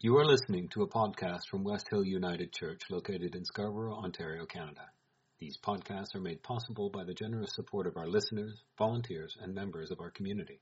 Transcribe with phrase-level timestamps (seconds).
[0.00, 4.46] You are listening to a podcast from West Hill United Church located in Scarborough, Ontario,
[4.46, 4.92] Canada.
[5.40, 9.90] These podcasts are made possible by the generous support of our listeners, volunteers, and members
[9.90, 10.60] of our community.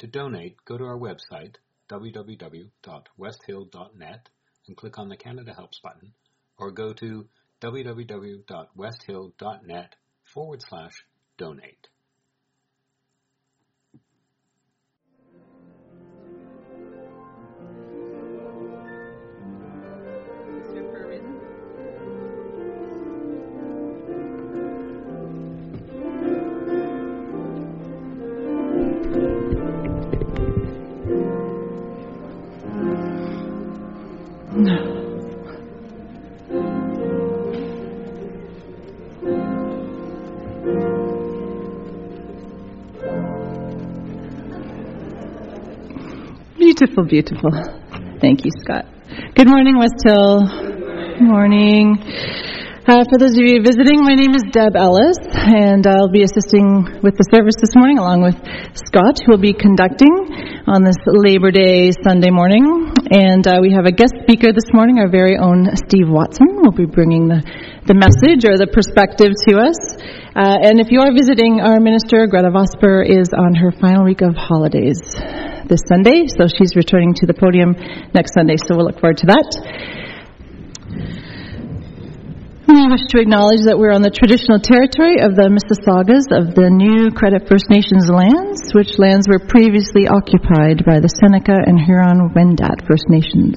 [0.00, 1.54] To donate, go to our website,
[1.88, 4.28] www.westhill.net,
[4.66, 6.12] and click on the Canada Helps button,
[6.58, 7.26] or go to
[7.62, 11.06] www.westhill.net forward slash
[11.38, 11.88] donate.
[46.78, 47.50] Beautiful, beautiful.
[48.20, 48.86] Thank you, Scott.
[49.34, 50.46] Good morning, West Hill.
[50.46, 51.98] Good morning.
[52.86, 57.02] Uh, for those of you visiting, my name is Deb Ellis, and I'll be assisting
[57.02, 58.38] with the service this morning along with
[58.78, 60.06] Scott, who will be conducting
[60.68, 62.92] on this Labor Day Sunday morning.
[63.08, 66.76] And uh, we have a guest speaker this morning, our very own Steve Watson, will
[66.76, 67.40] be bringing the,
[67.88, 69.80] the message or the perspective to us.
[70.36, 74.20] Uh, and if you are visiting, our minister, Gretta Vosper, is on her final week
[74.20, 75.00] of holidays
[75.64, 77.72] this Sunday, so she's returning to the podium
[78.12, 79.48] next Sunday, so we'll look forward to that.
[82.68, 86.68] We wish to acknowledge that we're on the traditional territory of the Mississaugas of the
[86.68, 92.28] new Credit First Nations lands, which lands were previously occupied by the Seneca and Huron
[92.36, 93.56] Wendat First Nations.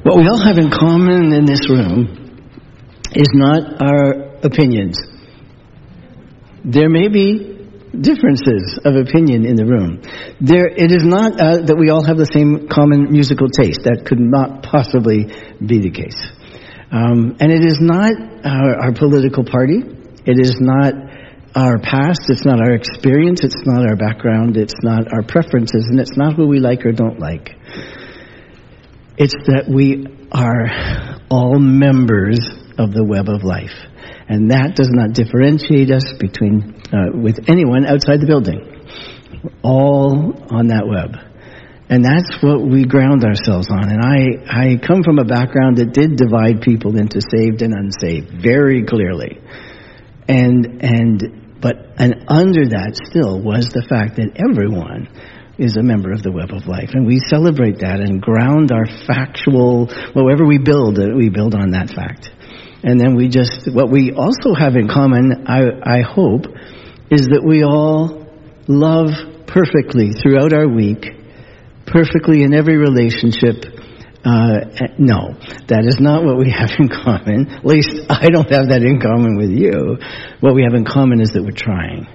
[0.00, 2.48] What we all have in common in this room
[3.12, 4.96] is not our opinions.
[6.64, 7.59] There may be
[7.90, 10.02] differences of opinion in the room.
[10.40, 13.82] There, it is not uh, that we all have the same common musical taste.
[13.84, 15.26] That could not possibly
[15.58, 16.18] be the case.
[16.90, 19.82] Um, and it is not our, our political party.
[20.26, 20.94] It is not
[21.54, 22.30] our past.
[22.30, 23.42] It's not our experience.
[23.42, 24.56] It's not our background.
[24.56, 25.86] It's not our preferences.
[25.90, 27.50] And it's not who we like or don't like.
[29.18, 32.38] It's that we are all members
[32.78, 33.89] of the web of life
[34.30, 38.62] and that does not differentiate us between uh, with anyone outside the building.
[39.42, 41.18] We're all on that web.
[41.90, 43.90] And that's what we ground ourselves on.
[43.90, 48.40] And I, I come from a background that did divide people into saved and unsaved
[48.40, 49.42] very clearly.
[50.28, 55.10] And, and, but, and under that still was the fact that everyone
[55.58, 56.90] is a member of the web of life.
[56.94, 61.72] And we celebrate that and ground our factual, whatever we build, uh, we build on
[61.74, 62.30] that fact.
[62.82, 66.46] And then we just, what we also have in common, I, I hope,
[67.10, 68.26] is that we all
[68.68, 69.10] love
[69.46, 71.04] perfectly throughout our week,
[71.86, 73.64] perfectly in every relationship.
[74.24, 75.34] Uh, no,
[75.68, 77.50] that is not what we have in common.
[77.50, 79.98] At least I don't have that in common with you.
[80.40, 82.06] What we have in common is that we're trying.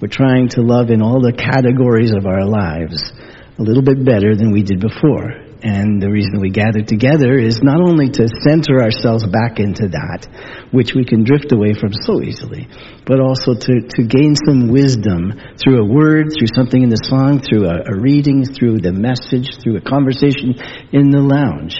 [0.00, 3.12] We're trying to love in all the categories of our lives
[3.58, 5.51] a little bit better than we did before.
[5.62, 10.26] And the reason we gather together is not only to center ourselves back into that,
[10.74, 12.66] which we can drift away from so easily,
[13.06, 15.30] but also to, to gain some wisdom
[15.62, 19.62] through a word, through something in the song, through a, a reading, through the message,
[19.62, 20.58] through a conversation
[20.90, 21.78] in the lounge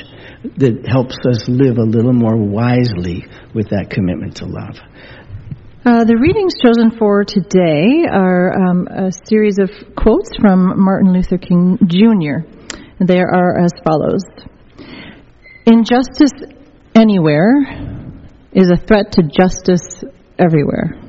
[0.63, 4.79] that helps us live a little more wisely with that commitment to love.
[5.85, 11.39] Uh, the readings chosen for today are um, a series of quotes from Martin Luther
[11.39, 12.47] King Jr.
[13.05, 14.23] There are as follows
[15.67, 16.33] Injustice
[16.95, 17.53] anywhere
[18.53, 20.05] is a threat to justice
[20.39, 21.01] everywhere.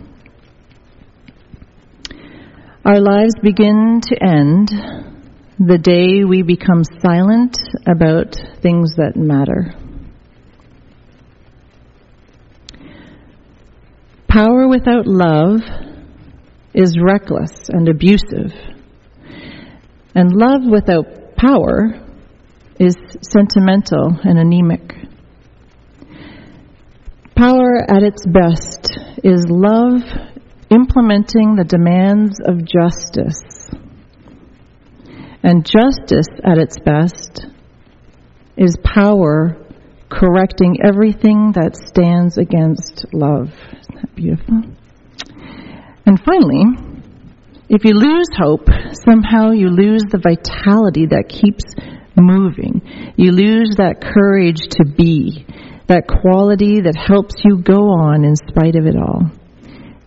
[2.84, 4.70] Our lives begin to end
[5.60, 9.76] the day we become silent about things that matter.
[14.28, 15.62] Power without love
[16.74, 18.52] is reckless and abusive.
[20.16, 22.00] And love without power
[22.80, 24.96] is sentimental and anemic.
[27.36, 30.02] Power at its best is love
[30.70, 33.70] implementing the demands of justice.
[35.44, 37.48] And justice at its best
[38.56, 39.58] is power
[40.10, 43.50] correcting everything that stands against love.
[43.50, 44.62] Isn't that beautiful?
[46.06, 46.93] And finally,
[47.76, 48.68] if you lose hope,
[49.04, 51.66] somehow you lose the vitality that keeps
[52.16, 53.14] moving.
[53.18, 55.46] You lose that courage to be,
[55.88, 59.26] that quality that helps you go on in spite of it all.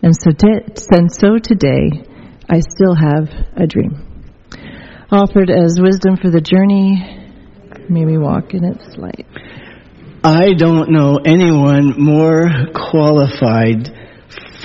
[0.03, 2.07] And so, de- and so today,
[2.49, 3.27] I still have
[3.57, 3.99] a dream.
[5.11, 7.03] Offered as wisdom for the journey,
[7.89, 9.27] may we walk in its light.
[10.23, 14.06] I don't know anyone more qualified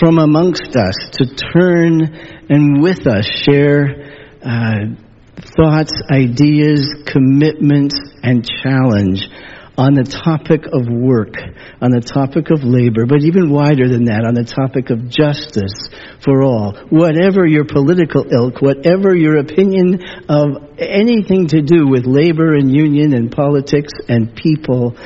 [0.01, 2.01] from amongst us to turn
[2.50, 4.98] and with us share uh,
[5.56, 7.94] thoughts, ideas, commitments,
[8.24, 9.21] and challenge
[9.77, 11.38] on the topic of work,
[11.81, 15.77] on the topic of labor, but even wider than that, on the topic of justice
[16.25, 16.74] for all.
[16.89, 23.13] Whatever your political ilk, whatever your opinion of anything to do with labor and union
[23.13, 24.97] and politics and people,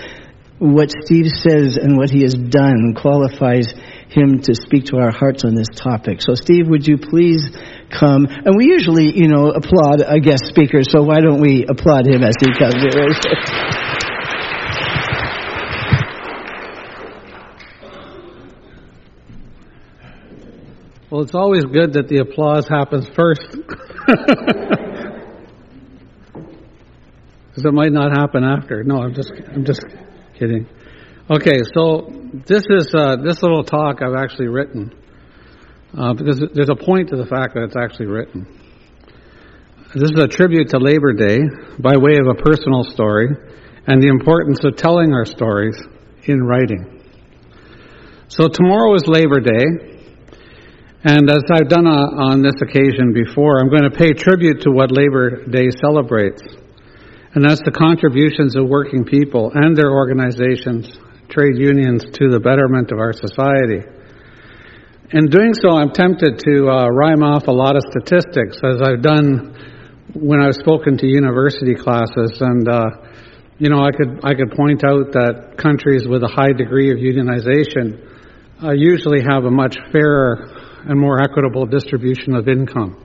[0.57, 3.68] what Steve says and what he has done qualifies
[4.15, 6.21] him to speak to our hearts on this topic.
[6.21, 7.45] So, Steve, would you please
[7.91, 8.25] come?
[8.25, 12.23] And we usually, you know, applaud a guest speaker, so why don't we applaud him
[12.23, 13.09] as he comes here?
[21.12, 23.56] Well, it's always good that the applause happens first.
[27.56, 28.83] Because it might not happen after.
[28.83, 29.81] No, I'm just, I'm just
[30.38, 30.67] kidding.
[31.27, 32.06] Okay, so
[32.45, 34.94] this is uh, this little talk I've actually written
[35.98, 38.45] uh, because there's a point to the fact that it's actually written.
[39.95, 41.39] This is a tribute to Labor Day
[41.80, 43.30] by way of a personal story
[43.88, 45.75] and the importance of telling our stories
[46.25, 47.01] in writing.
[48.27, 49.66] So tomorrow is Labor Day,
[51.06, 54.92] and as I've done on this occasion before, I'm going to pay tribute to what
[54.92, 56.44] Labor Day celebrates.
[57.33, 61.00] And that's the contributions of working people and their organizations,
[61.30, 63.81] trade unions, to the betterment of our society.
[65.12, 69.01] In doing so, I'm tempted to uh, rhyme off a lot of statistics, as I've
[69.01, 69.54] done
[70.13, 72.42] when I've spoken to university classes.
[72.42, 72.89] And, uh,
[73.60, 76.98] you know, I could, I could point out that countries with a high degree of
[76.98, 78.01] unionization
[78.63, 80.50] uh, usually have a much fairer
[80.88, 83.01] and more equitable distribution of income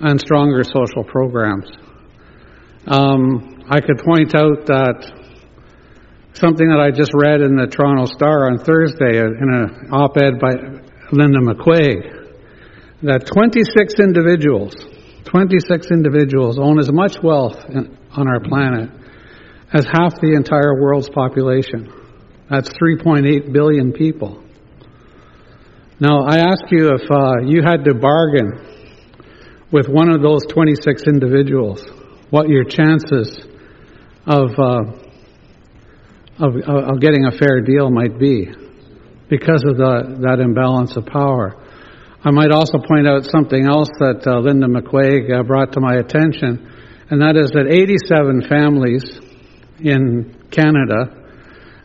[0.00, 1.68] and stronger social programs.
[2.86, 5.17] Um, I could point out that
[6.38, 10.38] something that I just read in the Toronto Star on Thursday in an op ed
[10.38, 10.54] by
[11.10, 12.18] Linda McQuaig
[13.02, 14.74] that 26 individuals,
[15.24, 18.90] 26 individuals own as much wealth in, on our planet
[19.72, 21.92] as half the entire world's population.
[22.50, 24.42] That's 3.8 billion people.
[26.00, 28.64] Now, I ask you if uh, you had to bargain
[29.70, 31.84] with one of those 26 individuals,
[32.30, 33.44] what your chances
[34.26, 35.07] of, uh,
[36.38, 38.48] of, of getting a fair deal might be
[39.28, 41.54] because of the, that imbalance of power.
[42.24, 45.96] I might also point out something else that uh, Linda McQuaig uh, brought to my
[45.96, 46.72] attention,
[47.10, 49.20] and that is that 87 families
[49.80, 51.14] in Canada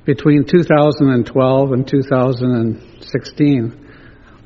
[0.06, 3.90] between 2012 and 2016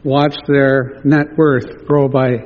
[0.04, 2.38] watched their net worth grow by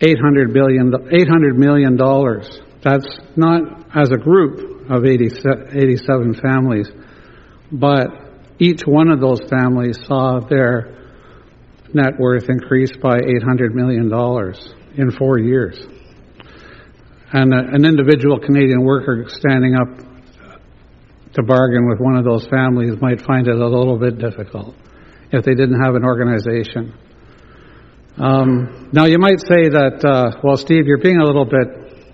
[0.00, 2.60] 800 billion, 800 million dollars.
[2.82, 3.06] That's
[3.36, 6.90] not as a group of 87 families,
[7.70, 8.08] but
[8.58, 11.02] each one of those families saw their
[11.94, 15.78] net worth increase by 800 million dollars in four years.
[17.32, 19.88] And an individual Canadian worker standing up
[21.34, 24.74] to bargain with one of those families might find it a little bit difficult
[25.32, 26.94] if they didn't have an organization.
[28.18, 32.04] Um, now, you might say that, uh, well, Steve, you're being a little bit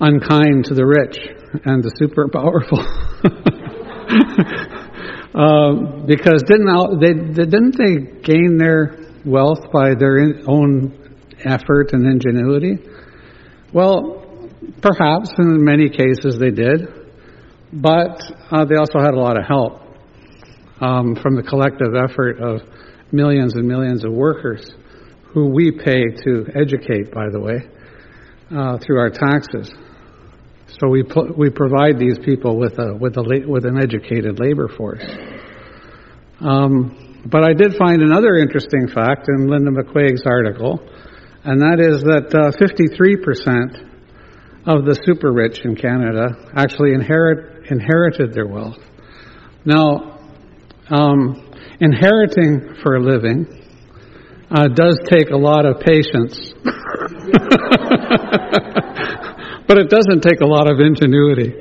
[0.00, 1.18] unkind to the rich
[1.64, 2.80] and the super powerful.
[5.34, 10.96] um, because didn't they, didn't they gain their wealth by their own
[11.44, 12.78] effort and ingenuity?
[13.72, 14.48] Well,
[14.82, 16.88] perhaps in many cases they did,
[17.72, 19.80] but uh, they also had a lot of help
[20.80, 22.62] um, from the collective effort of
[23.12, 24.72] millions and millions of workers
[25.32, 27.58] who we pay to educate, by the way,
[28.50, 29.72] uh, through our taxes.
[30.78, 31.02] So we
[31.36, 35.04] we provide these people with a with a with an educated labor force.
[36.40, 40.80] Um, but I did find another interesting fact in Linda McQuaig's article,
[41.44, 43.88] and that is that uh, 53%
[44.66, 48.78] of the super rich in Canada actually inherit inherited their wealth.
[49.64, 50.18] Now,
[50.88, 53.46] um, inheriting for a living
[54.50, 56.54] uh, does take a lot of patience.
[59.70, 61.54] but it doesn't take a lot of ingenuity.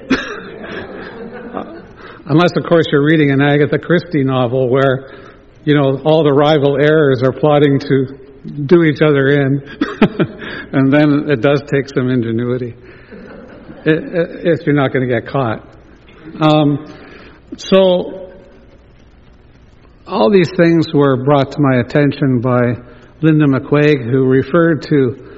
[2.26, 5.30] Unless, of course, you're reading an Agatha Christie novel where,
[5.64, 9.62] you know, all the rival heirs are plotting to do each other in.
[10.74, 12.74] and then it does take some ingenuity
[13.86, 15.78] if you're not going to get caught.
[16.42, 16.88] Um,
[17.58, 18.34] so
[20.08, 22.74] all these things were brought to my attention by
[23.22, 25.29] Linda McQuaig, who referred to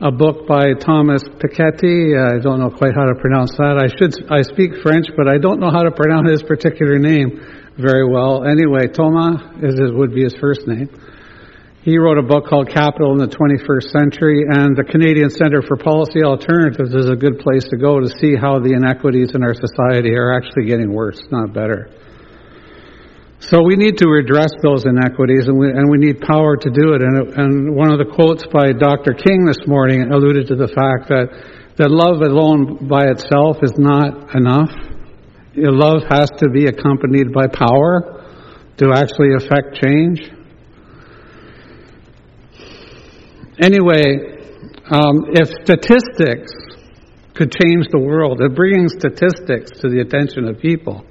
[0.00, 2.16] a book by Thomas Piketty.
[2.16, 3.76] I don't know quite how to pronounce that.
[3.76, 7.36] I should I speak French, but I don't know how to pronounce his particular name
[7.76, 8.44] very well.
[8.48, 10.88] Anyway, Thomas is would be his first name.
[11.82, 15.76] He wrote a book called Capital in the 21st Century, and the Canadian Centre for
[15.76, 19.54] Policy Alternatives is a good place to go to see how the inequities in our
[19.54, 21.88] society are actually getting worse, not better.
[23.40, 26.92] So we need to redress those inequities, and we, and we need power to do
[26.92, 27.00] it.
[27.00, 29.14] And, and one of the quotes by Dr.
[29.14, 31.32] King this morning alluded to the fact that,
[31.76, 34.68] that love alone by itself is not enough.
[35.56, 38.28] Love has to be accompanied by power
[38.76, 40.20] to actually affect change.
[43.58, 44.36] Anyway,
[44.92, 46.52] um, if statistics
[47.32, 51.06] could change the world, if bringing statistics to the attention of people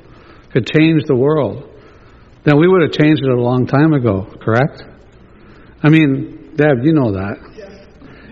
[0.53, 1.68] could change the world,
[2.49, 4.81] then we would have changed it a long time ago, correct?
[5.83, 7.37] I mean, Deb, you know that.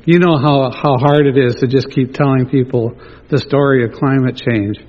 [0.05, 2.97] You know how, how hard it is to just keep telling people
[3.29, 4.79] the story of climate change.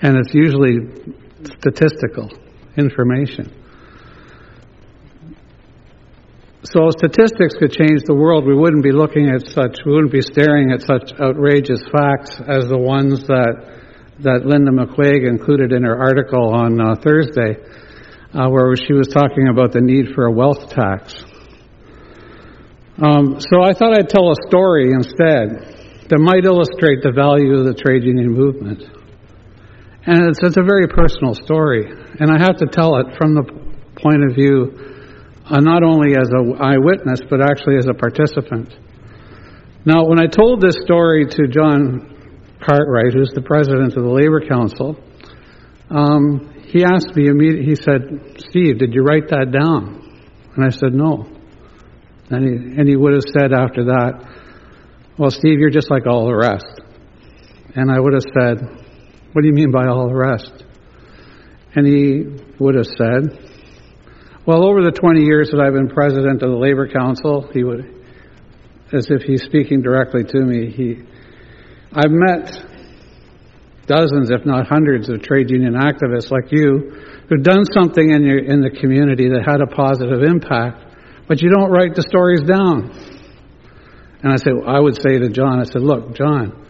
[0.00, 1.14] And it's usually
[1.60, 2.30] statistical
[2.76, 3.54] information.
[6.64, 8.46] So statistics could change the world.
[8.46, 12.66] We wouldn't be looking at such, we wouldn't be staring at such outrageous facts as
[12.66, 13.78] the ones that,
[14.20, 17.62] that Linda McQuaig included in her article on uh, Thursday
[18.34, 21.24] uh, where she was talking about the need for a wealth tax.
[23.02, 27.64] Um, so I thought I'd tell a story instead that might illustrate the value of
[27.64, 28.82] the trade union movement.
[30.04, 33.44] And it's, it's a very personal story, and I have to tell it from the
[33.96, 34.92] point of view
[35.46, 38.74] uh, not only as an eyewitness, but actually as a participant.
[39.84, 44.40] Now, when I told this story to John Cartwright, who's the president of the Labor
[44.46, 44.96] Council,
[45.90, 50.24] um, he asked me immediately, he said, Steve, did you write that down?
[50.56, 51.28] And I said, no.
[52.30, 54.26] And he, and he would have said after that,
[55.18, 56.80] well, Steve, you're just like all the rest.
[57.74, 58.62] And I would have said,
[59.32, 60.64] what do you mean by all the rest?
[61.74, 63.50] And he would have said,
[64.46, 67.84] well, over the 20 years that I've been president of the Labor Council, he would,
[68.94, 71.02] as if he's speaking directly to me, he,
[71.92, 72.71] I've met
[73.86, 78.38] dozens, if not hundreds, of trade union activists like you who've done something in, your,
[78.38, 80.84] in the community that had a positive impact,
[81.28, 82.90] but you don't write the stories down.
[84.22, 86.62] And I said, I would say to John, I said, look, John,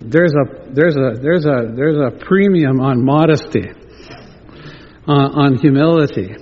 [0.00, 3.68] there's a there's a there's a there's a premium on modesty,
[5.06, 6.34] uh, on humility,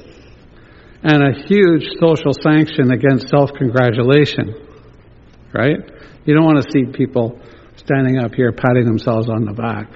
[1.02, 4.54] and a huge social sanction against self-congratulation.
[5.52, 5.78] Right?
[6.24, 7.40] You don't want to see people
[7.84, 9.90] standing up here patting themselves on the back.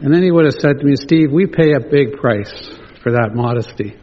[0.00, 2.52] And then he would have said to me, Steve, we pay a big price
[3.02, 3.94] for that modesty.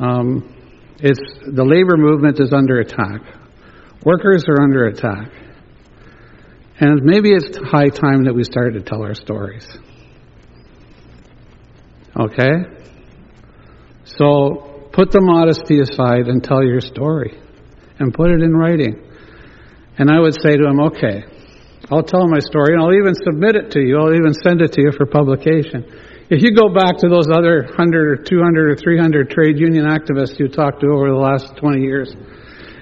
[0.00, 0.54] Um,
[1.00, 3.20] it's the labor movement is under attack.
[4.04, 5.30] Workers are under attack.
[6.80, 9.66] And maybe it's high time that we started to tell our stories.
[12.18, 12.52] Okay?
[14.04, 17.38] So put the modesty aside and tell your story
[17.98, 19.04] and put it in writing.
[19.98, 21.24] And I would say to him, okay,
[21.90, 23.96] I'll tell my story and I'll even submit it to you.
[23.96, 25.88] I'll even send it to you for publication.
[26.28, 27.80] If you go back to those other 100
[28.12, 32.12] or 200 or 300 trade union activists you talked to over the last 20 years,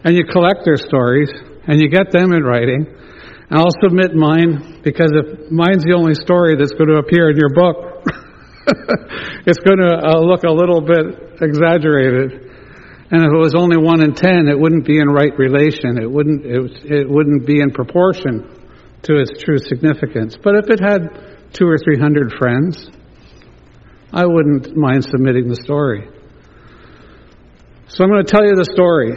[0.03, 1.31] and you collect their stories,
[1.69, 6.15] and you get them in writing, and I'll submit mine, because if mine's the only
[6.15, 8.03] story that's going to appear in your book,
[9.47, 12.51] it's going to uh, look a little bit exaggerated.
[13.15, 16.03] And if it was only one in ten, it wouldn't be in right relation.
[16.03, 16.45] It wouldn't.
[16.45, 18.66] It, it wouldn't be in proportion
[19.03, 20.37] to its true significance.
[20.43, 22.91] But if it had two or three hundred friends,
[24.13, 26.09] I wouldn't mind submitting the story.
[27.89, 29.15] So I'm going to tell you the story.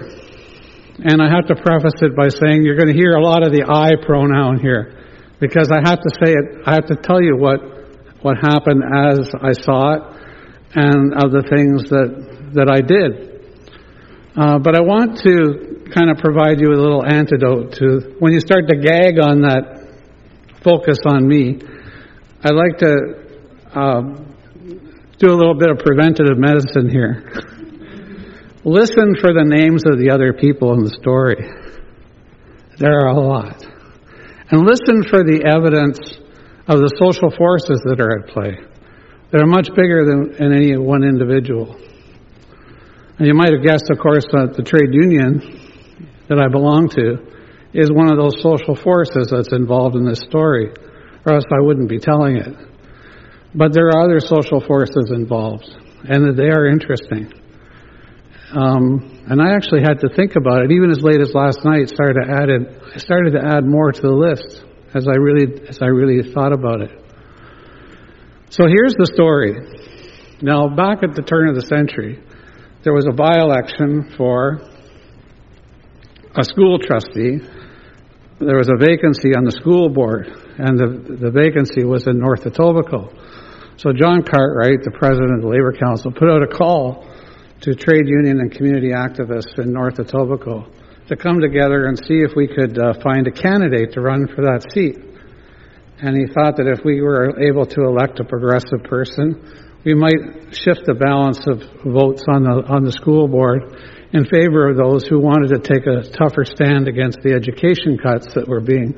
[1.01, 3.53] And I have to preface it by saying you're going to hear a lot of
[3.53, 4.99] the I pronoun here.
[5.39, 7.61] Because I have to say it, I have to tell you what,
[8.21, 10.01] what happened as I saw it
[10.75, 13.39] and of the things that, that I did.
[14.35, 18.39] Uh, but I want to kind of provide you a little antidote to when you
[18.39, 19.79] start to gag on that
[20.63, 21.59] focus on me,
[22.43, 23.19] I'd like to
[23.73, 24.35] um,
[25.17, 27.31] do a little bit of preventative medicine here.
[28.63, 31.49] Listen for the names of the other people in the story.
[32.77, 33.65] There are a lot.
[34.51, 35.99] And listen for the evidence
[36.67, 38.57] of the social forces that are at play,
[39.31, 41.75] They're much bigger than, than any one individual.
[43.17, 45.68] And you might have guessed, of course, that the trade union
[46.29, 47.17] that I belong to
[47.73, 50.71] is one of those social forces that's involved in this story,
[51.25, 52.55] or else I wouldn't be telling it.
[53.53, 55.65] But there are other social forces involved,
[56.03, 57.33] and they are interesting.
[58.51, 61.89] Um, and I actually had to think about it, even as late as last night.
[61.89, 62.49] Started to add
[62.95, 64.63] I started to add more to the list
[64.95, 66.91] as I really as I really thought about it.
[68.49, 69.53] So here's the story.
[70.41, 72.23] Now, back at the turn of the century,
[72.83, 74.61] there was a by-election for
[76.35, 77.39] a school trustee.
[78.39, 82.43] There was a vacancy on the school board, and the, the vacancy was in North
[82.43, 83.11] Etobicoke.
[83.77, 87.07] So John Cartwright, the president of the Labor Council, put out a call
[87.61, 90.71] to trade union and community activists in North Etobicoke
[91.07, 94.43] to come together and see if we could uh, find a candidate to run for
[94.43, 94.95] that seat.
[96.01, 99.43] And he thought that if we were able to elect a progressive person,
[99.83, 103.63] we might shift the balance of votes on the on the school board
[104.11, 108.33] in favor of those who wanted to take a tougher stand against the education cuts
[108.33, 108.95] that were being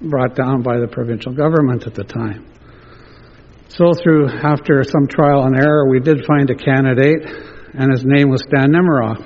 [0.00, 2.46] brought down by the provincial government at the time.
[3.68, 7.26] So through after some trial and error, we did find a candidate,
[7.74, 9.20] and his name was Stan Nemiroff,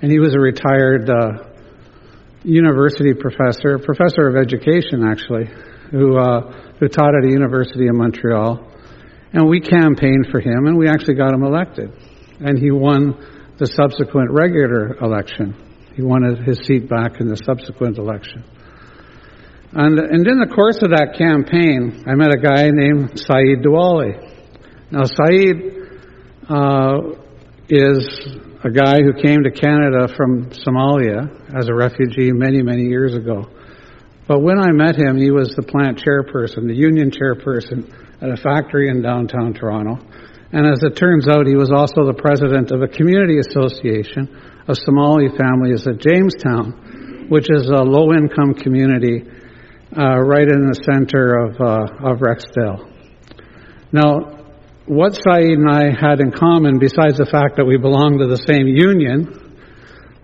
[0.00, 1.50] and he was a retired uh,
[2.44, 5.50] university professor, professor of education actually,
[5.90, 8.70] who uh, who taught at a university in Montreal,
[9.32, 11.90] and we campaigned for him, and we actually got him elected,
[12.40, 15.54] and he won the subsequent regular election.
[15.94, 18.44] He wanted his seat back in the subsequent election.
[19.72, 24.14] And, and in the course of that campaign, I met a guy named Saeed Douali.
[24.90, 25.74] Now, Saeed
[26.48, 27.18] uh,
[27.68, 28.06] is
[28.62, 31.26] a guy who came to Canada from Somalia
[31.58, 33.50] as a refugee many, many years ago.
[34.26, 37.92] But when I met him, he was the plant chairperson, the union chairperson
[38.22, 39.98] at a factory in downtown Toronto.
[40.54, 44.30] And as it turns out, he was also the president of a community association
[44.68, 49.26] of Somali families at Jamestown, which is a low income community
[49.98, 52.86] uh, right in the center of, uh, of Rexdale.
[53.90, 54.46] Now,
[54.86, 58.38] what Saeed and I had in common, besides the fact that we belonged to the
[58.46, 59.58] same union,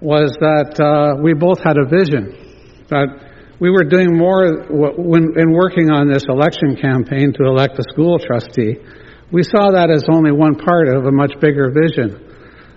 [0.01, 2.39] was that uh, we both had a vision
[2.87, 3.09] that
[3.59, 8.19] we were doing more when in working on this election campaign to elect a school
[8.19, 8.79] trustee.
[9.33, 12.27] We saw that as only one part of a much bigger vision.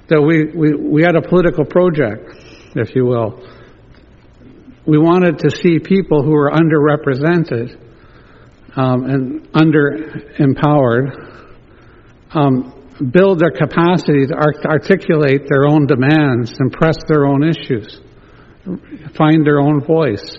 [0.10, 2.30] That we, we, we had a political project,
[2.76, 3.42] if you will.
[4.86, 7.80] We wanted to see people who were underrepresented
[8.76, 11.34] um, and under empowered
[12.32, 18.00] um, build their capacity to art- articulate their own demands and press their own issues,
[19.18, 20.38] find their own voice.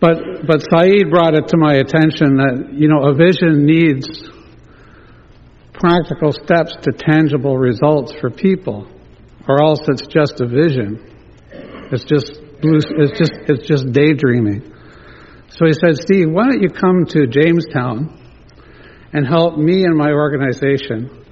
[0.00, 4.06] But, but Saeed brought it to my attention that, you know, a vision needs
[5.78, 8.88] practical steps to tangible results for people,
[9.48, 11.12] or else it's just a vision.
[11.92, 14.72] It's just it's just, it's just daydreaming.
[15.50, 18.18] So he said, Steve, why don't you come to Jamestown
[19.12, 21.24] and help me and my organization,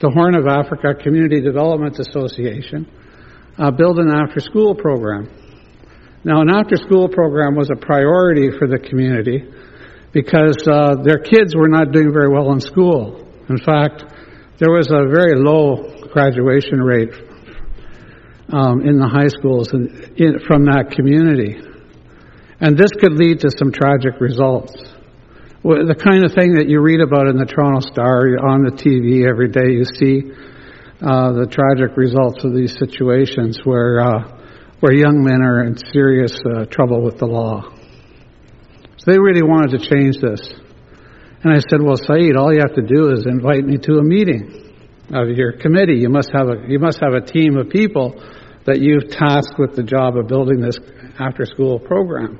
[0.00, 2.88] the Horn of Africa Community Development Association,
[3.58, 5.28] uh, build an after school program.
[6.24, 9.44] Now, an after school program was a priority for the community
[10.12, 13.25] because uh, their kids were not doing very well in school.
[13.48, 14.04] In fact,
[14.58, 17.12] there was a very low graduation rate
[18.52, 21.56] um, in the high schools in, in, from that community.
[22.60, 24.72] And this could lead to some tragic results.
[25.62, 29.28] The kind of thing that you read about in the Toronto Star, on the TV
[29.28, 30.30] every day, you see
[31.02, 34.36] uh, the tragic results of these situations where uh,
[34.80, 37.62] where young men are in serious uh, trouble with the law.
[38.98, 40.40] So they really wanted to change this.
[41.42, 44.02] And I said, "Well, Saeed, all you have to do is invite me to a
[44.02, 44.72] meeting
[45.12, 45.96] of your committee.
[45.96, 48.20] You must have a you must have a team of people
[48.64, 50.78] that you've tasked with the job of building this
[51.18, 52.38] after-school program."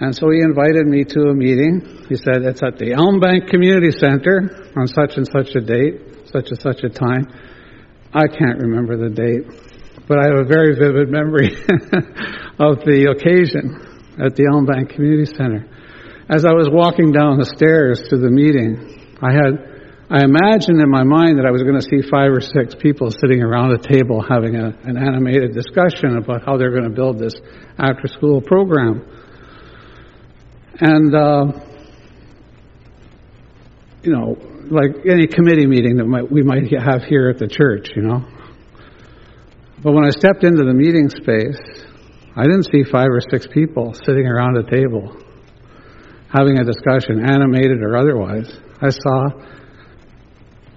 [0.00, 2.04] And so he invited me to a meeting.
[2.08, 6.26] He said, It's at the Elm Bank Community Center on such and such a date,
[6.32, 7.26] such and such a time.
[8.12, 9.46] I can't remember the date
[10.06, 11.48] but I have a very vivid memory
[12.58, 13.80] of the occasion
[14.20, 15.66] at the Elm Bank Community Center.
[16.28, 19.74] As I was walking down the stairs to the meeting, I had
[20.08, 23.10] I imagined in my mind that I was going to see five or six people
[23.10, 27.18] sitting around a table having a, an animated discussion about how they're going to build
[27.18, 27.34] this
[27.78, 29.04] after school program.
[30.80, 31.60] And, uh,
[34.02, 34.36] you know,
[34.70, 38.24] like any committee meeting that might, we might have here at the church, you know.
[39.82, 41.60] But when I stepped into the meeting space,
[42.36, 45.23] I didn't see five or six people sitting around a table
[46.34, 48.50] having a discussion, animated or otherwise.
[48.82, 49.28] I saw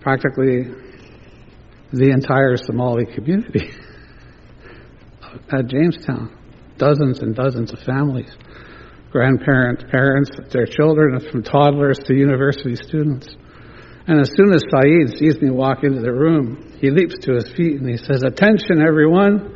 [0.02, 0.66] practically
[1.92, 3.72] the entire Somali community
[5.52, 6.38] at Jamestown.
[6.78, 8.30] Dozens and dozens of families,
[9.10, 13.28] grandparents, parents, their children, from toddlers to university students.
[14.06, 17.52] And as soon as Saeed sees me walk into the room, he leaps to his
[17.58, 19.56] feet and he says, Attention, everyone.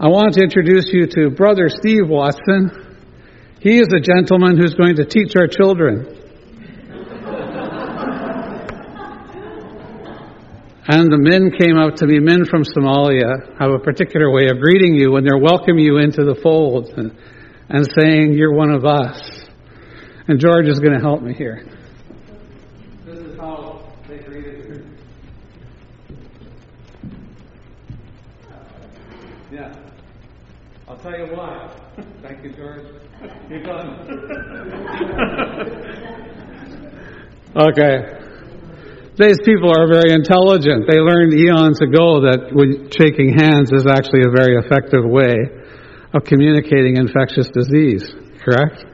[0.00, 2.81] I want to introduce you to Brother Steve Watson.
[3.62, 6.18] He is a gentleman who's going to teach our children.
[10.88, 14.58] And the men came up to me, men from Somalia have a particular way of
[14.58, 17.16] greeting you when they're welcoming you into the fold and,
[17.68, 19.46] and saying, You're one of us.
[20.26, 21.64] And George is going to help me here.
[23.06, 24.18] This is how they.
[29.52, 29.72] Yeah.
[30.88, 31.72] I'll tell you why.
[32.22, 33.01] Thank you, George.
[37.52, 38.00] Okay.
[39.18, 40.88] These people are very intelligent.
[40.88, 42.48] They learned eons ago that
[42.96, 45.36] shaking hands is actually a very effective way
[46.14, 48.08] of communicating infectious disease,
[48.40, 48.86] correct?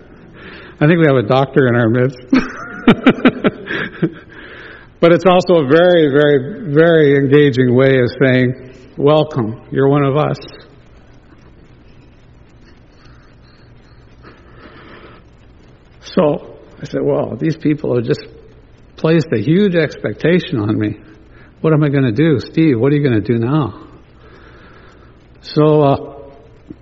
[0.83, 2.19] I think we have a doctor in our midst.
[5.01, 10.17] but it's also a very, very, very engaging way of saying, Welcome, you're one of
[10.17, 10.68] us.
[16.15, 18.25] So I said, Well, these people have just
[18.97, 20.97] placed a huge expectation on me.
[21.61, 22.39] What am I going to do?
[22.39, 23.89] Steve, what are you going to do now?
[25.43, 26.19] So uh,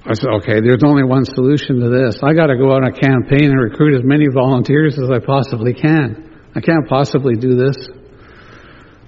[0.05, 2.21] I said, okay, there's only one solution to this.
[2.23, 5.75] I got to go on a campaign and recruit as many volunteers as I possibly
[5.75, 6.51] can.
[6.55, 7.77] I can't possibly do this.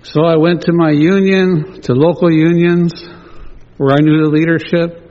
[0.02, 2.92] So I went to my union, to local unions
[3.76, 5.07] where I knew the leadership.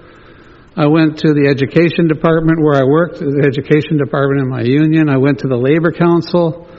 [0.78, 5.10] I went to the education department where I worked, the education department in my union.
[5.10, 6.70] I went to the labor council.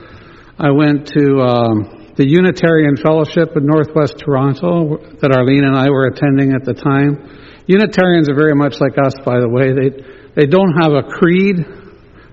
[0.55, 6.07] I went to um, the Unitarian Fellowship in Northwest Toronto that Arlene and I were
[6.07, 7.27] attending at the time.
[7.67, 9.75] Unitarians are very much like us, by the way.
[9.75, 9.91] They
[10.31, 11.59] they don't have a creed.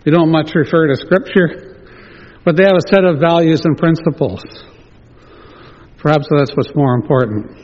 [0.07, 1.83] They don't much refer to Scripture,
[2.45, 4.39] but they have a set of values and principles.
[5.99, 7.59] Perhaps that's what's more important.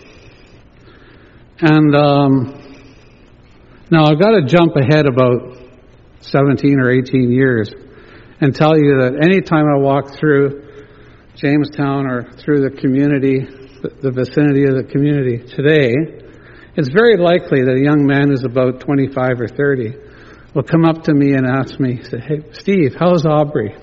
[1.61, 2.62] And um,
[3.93, 5.59] now I've got to jump ahead about
[6.23, 7.71] 17 or 18 years
[8.41, 10.65] and tell you that anytime I walk through
[11.37, 13.41] Jamestown or through the community,
[14.01, 15.93] the vicinity of the community today,
[16.75, 19.93] it's very likely that a young man who's about 25 or 30
[20.55, 23.77] will come up to me and ask me, say, Hey, Steve, how's Aubrey?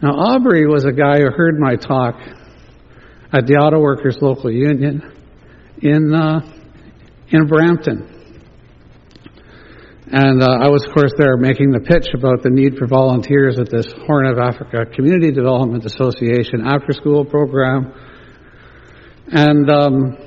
[0.00, 2.14] Now, Aubrey was a guy who heard my talk
[3.34, 5.12] at the Auto Workers Local Union
[5.82, 6.40] in, uh,
[7.28, 8.11] in Brampton.
[10.12, 13.58] And uh, I was, of course, there making the pitch about the need for volunteers
[13.58, 17.96] at this Horn of Africa Community Development Association after school program.
[19.32, 20.18] And um,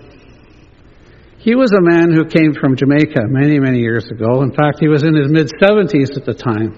[1.38, 4.42] he was a man who came from Jamaica many, many years ago.
[4.42, 6.74] In fact, he was in his mid 70s at the time.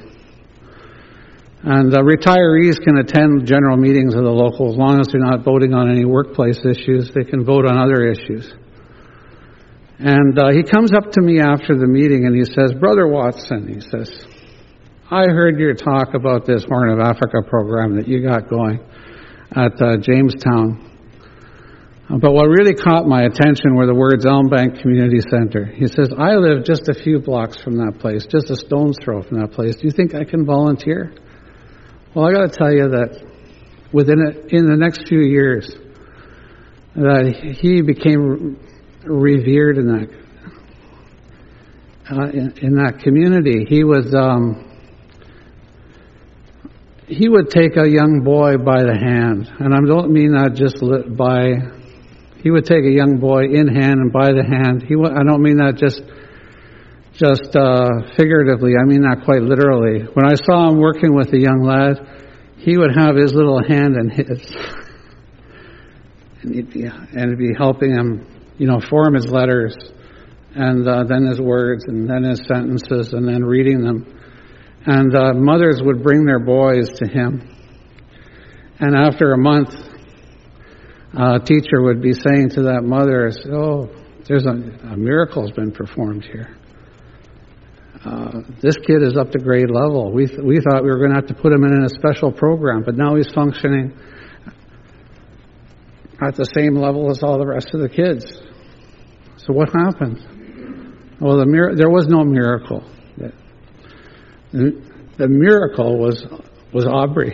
[1.64, 5.46] And uh, retirees can attend general meetings of the local as long as they're not
[5.46, 7.10] voting on any workplace issues.
[7.16, 8.52] They can vote on other issues.
[10.00, 13.68] And uh, he comes up to me after the meeting and he says, Brother Watson,
[13.68, 14.26] he says,
[15.10, 18.80] I heard your talk about this Horn of Africa program that you got going
[19.52, 20.84] at uh, Jamestown.
[22.10, 25.66] But what really caught my attention were the words Elm Bank Community Center.
[25.66, 29.24] He says, I live just a few blocks from that place, just a stone's throw
[29.24, 29.76] from that place.
[29.76, 31.14] Do you think I can volunteer?
[32.14, 33.26] Well, I got to tell you that
[33.92, 35.76] within a, in the next few years,
[36.96, 38.58] that he became
[39.10, 40.10] revered in that
[42.10, 43.66] uh, in, in, that community.
[43.68, 44.64] He was um,
[47.08, 50.78] he would take a young boy by the hand, and I don't mean that just
[51.18, 51.74] by.
[52.44, 54.84] He would take a young boy in hand and by the hand.
[54.88, 56.02] He I don't mean that just
[57.14, 58.74] just uh, figuratively.
[58.80, 60.04] I mean that quite literally.
[60.14, 61.98] When I saw him working with a young lad,
[62.58, 64.40] he would have his little hand in his,
[66.44, 69.76] and he'd be and he'd be helping him you know, form his letters,
[70.56, 74.14] and uh, then his words, and then his sentences, and then reading them.
[74.86, 77.54] And uh, mothers would bring their boys to him.
[78.80, 79.70] And after a month,
[81.14, 83.90] a teacher would be saying to that mother, "Oh,
[84.28, 84.52] there's a,
[84.92, 86.56] a miracle's been performed here.
[88.06, 90.12] Uh, this kid is up to grade level.
[90.12, 92.32] We th- we thought we were going to have to put him in a special
[92.32, 93.98] program, but now he's functioning
[96.22, 98.26] at the same level as all the rest of the kids.
[99.48, 100.20] So what happened?
[101.22, 102.84] Well, the mir- there was no miracle.
[104.52, 106.26] The, miracle was
[106.74, 107.34] was Aubrey,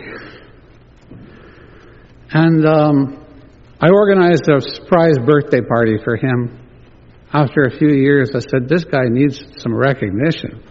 [2.30, 3.26] and um,
[3.80, 6.60] I organized a surprise birthday party for him.
[7.32, 10.62] After a few years, I said, "This guy needs some recognition."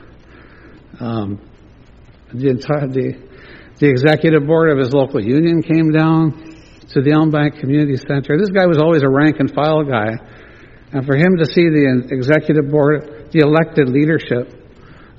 [0.99, 1.41] Um,
[2.33, 3.15] the entire the
[3.79, 6.55] the executive board of his local union came down
[6.93, 8.37] to the Elm Bank Community Center.
[8.39, 10.15] This guy was always a rank and file guy.
[10.93, 14.53] And for him to see the executive board, the elected leadership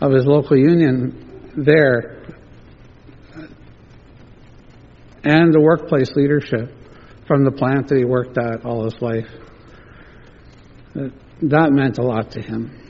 [0.01, 2.23] of his local union there,
[5.25, 6.73] and the workplace leadership
[7.27, 9.27] from the plant that he worked at all his life,
[10.95, 12.81] that meant a lot to him.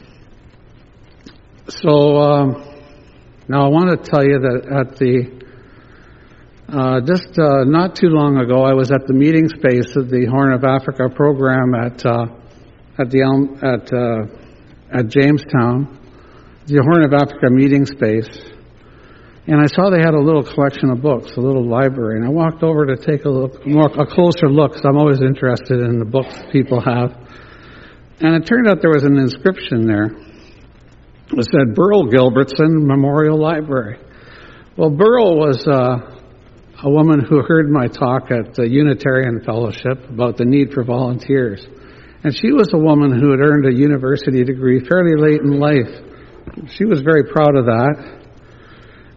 [1.68, 2.82] So um,
[3.48, 5.42] now I want to tell you that at the
[6.68, 10.26] uh, just uh, not too long ago, I was at the meeting space of the
[10.26, 12.26] Horn of Africa program at uh,
[12.98, 15.98] at the Elm, at uh, at Jamestown,
[16.66, 18.30] the Horn of Africa meeting space,
[19.46, 22.30] and I saw they had a little collection of books, a little library, and I
[22.30, 25.98] walked over to take a look, more a closer look, because I'm always interested in
[25.98, 27.12] the books people have,
[28.20, 30.10] and it turned out there was an inscription there.
[31.36, 33.98] It said Burl Gilbertson Memorial Library.
[34.76, 36.14] Well, Burl was uh,
[36.82, 41.66] a woman who heard my talk at the Unitarian Fellowship about the need for volunteers.
[42.24, 45.92] And she was a woman who had earned a university degree fairly late in life.
[46.74, 48.24] She was very proud of that.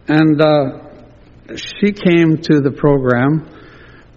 [0.08, 3.48] And uh, she came to the program.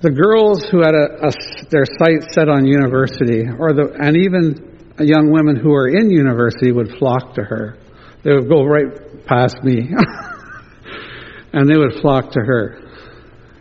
[0.02, 1.32] The girls who had a, a,
[1.70, 6.72] their sights set on university, or the, and even young women who were in university
[6.72, 7.78] would flock to her.
[8.24, 9.90] They would go right past me,
[11.54, 12.92] and they would flock to her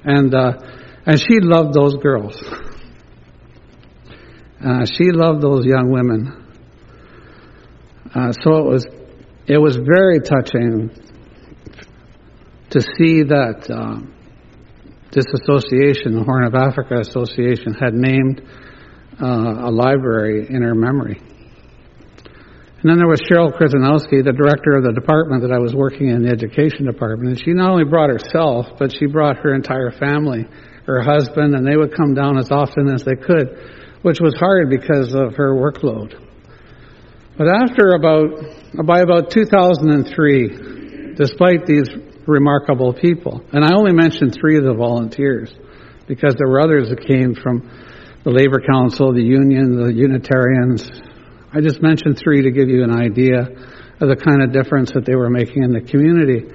[0.04, 0.52] and uh,
[1.06, 2.36] and she loved those girls.
[4.64, 6.46] Uh, she loved those young women.
[8.14, 8.86] Uh, so it was
[9.46, 10.90] it was very touching
[12.70, 13.98] to see that uh,
[15.10, 18.42] this association, the Horn of Africa Association, had named
[19.20, 21.18] uh, a library in her memory.
[22.82, 26.08] And then there was Cheryl Krasinowski, the director of the department that I was working
[26.08, 27.36] in, the education department.
[27.36, 30.46] And she not only brought herself, but she brought her entire family,
[30.86, 33.52] her husband, and they would come down as often as they could,
[34.02, 36.14] which was hard because of her workload.
[37.36, 41.88] But after about, by about 2003, despite these
[42.26, 45.52] remarkable people, and I only mentioned three of the volunteers,
[46.06, 47.70] because there were others that came from
[48.24, 50.90] the Labor Council, the Union, the Unitarians,
[51.52, 55.04] I just mentioned three to give you an idea of the kind of difference that
[55.04, 56.46] they were making in the community.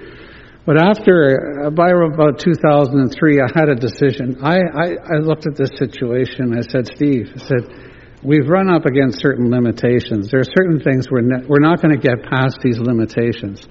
[0.65, 4.37] But after, uh, by about 2003, I had a decision.
[4.41, 6.57] I, I, I looked at this situation.
[6.57, 10.31] I said, Steve, I said, we've run up against certain limitations.
[10.31, 13.67] There are certain things we're, ne- we're not going to get past these limitations.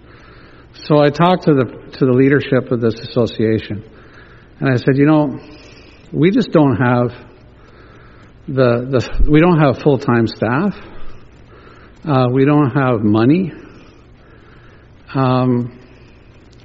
[0.87, 1.65] So I talked to the,
[1.99, 3.83] to the leadership of this association.
[4.61, 5.41] And I said, you know,
[6.13, 7.11] we just don't have
[8.47, 10.75] the, the we don't have full-time staff.
[12.05, 13.53] Uh, we don't have money.
[15.15, 15.84] Um,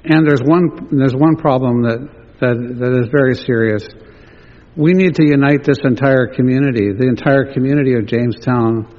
[0.04, 2.00] and there's one there's one problem that,
[2.40, 3.86] that that is very serious.
[4.76, 6.92] We need to unite this entire community.
[6.92, 8.96] The entire community of Jamestown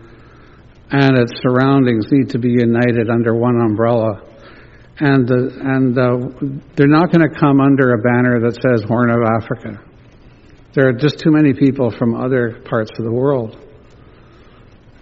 [0.92, 4.22] and its surroundings need to be united under one umbrella.
[5.00, 9.10] And the, and uh, they're not going to come under a banner that says Horn
[9.10, 9.82] of Africa.
[10.74, 13.58] There are just too many people from other parts of the world.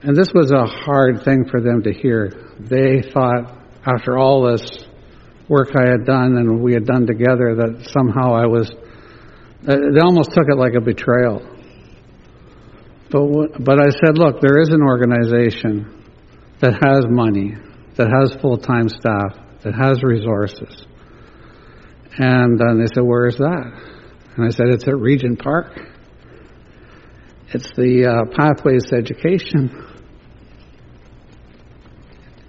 [0.04, 2.32] And this was a hard thing for them to hear.
[2.60, 4.88] They thought, after all this
[5.50, 8.72] work I had done and we had done together, that somehow I was.
[9.68, 11.42] Uh, they almost took it like a betrayal.
[13.12, 16.06] But, but I said, look, there is an organization
[16.62, 17.56] that has money,
[17.96, 20.86] that has full time staff, that has resources.
[22.18, 23.72] And, they said, where is that?
[24.38, 25.80] And I said, it's at Regent Park.
[27.52, 29.90] It's the uh, Pathways to Education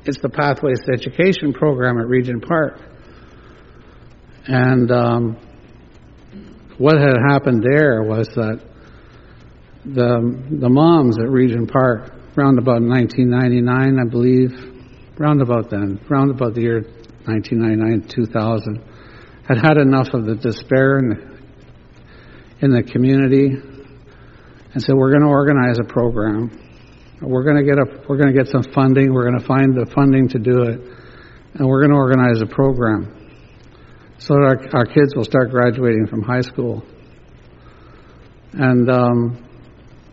[0.05, 2.81] it's the Pathways to Education program at Regent Park.
[4.53, 5.37] And um,
[6.77, 8.61] what had happened there was that
[9.85, 14.51] the the moms at Regent Park, around about 1999, I believe,
[15.21, 16.81] round about then, round about the year
[17.27, 18.83] 1999, 2000,
[19.47, 25.23] had had enough of the despair in the, in the community, and said, "We're going
[25.23, 26.51] to organize a program.
[27.23, 29.15] We're going to get a, we're going to get some funding.
[29.15, 30.81] We're going to find the funding to do it,
[31.55, 33.19] and we're going to organize a program
[34.20, 36.85] so that our, our kids will start graduating from high school.
[38.52, 39.48] And um,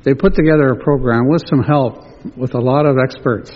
[0.04, 2.00] they put together a program with some help
[2.38, 3.52] with a lot of experts.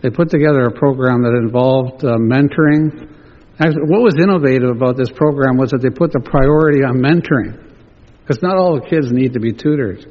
[0.00, 3.10] They put together a program that involved uh, mentoring.
[3.58, 7.58] Actually, what was innovative about this program was that they put the priority on mentoring,
[8.20, 10.06] because not all the kids need to be tutored.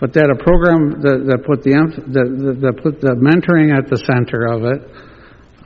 [0.00, 1.78] But they had a program that, that put the,
[2.10, 4.82] that, that put the mentoring at the center of it,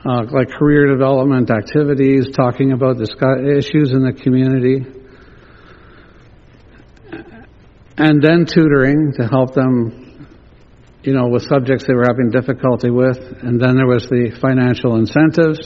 [0.05, 4.85] uh, like career development activities, talking about the issues in the community.
[7.97, 10.27] and then tutoring to help them,
[11.01, 14.95] you know, with subjects they were having difficulty with, and then there was the financial
[14.97, 15.59] incentives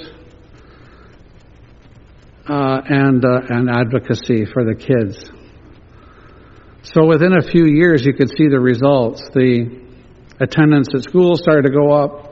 [2.48, 5.30] uh, and uh, and advocacy for the kids.
[6.84, 9.22] So within a few years, you could see the results.
[9.34, 9.82] The
[10.40, 12.31] attendance at school started to go up.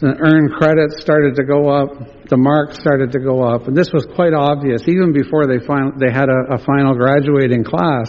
[0.00, 1.92] The earned credits started to go up.
[2.28, 6.00] The marks started to go up, and this was quite obvious even before they fin-
[6.00, 8.08] they had a, a final graduating class.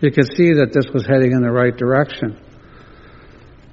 [0.00, 2.36] You could see that this was heading in the right direction.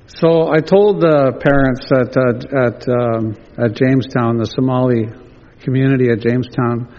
[0.05, 5.09] So I told the parents at at um, at Jamestown, the Somali
[5.63, 6.93] community at Jamestown,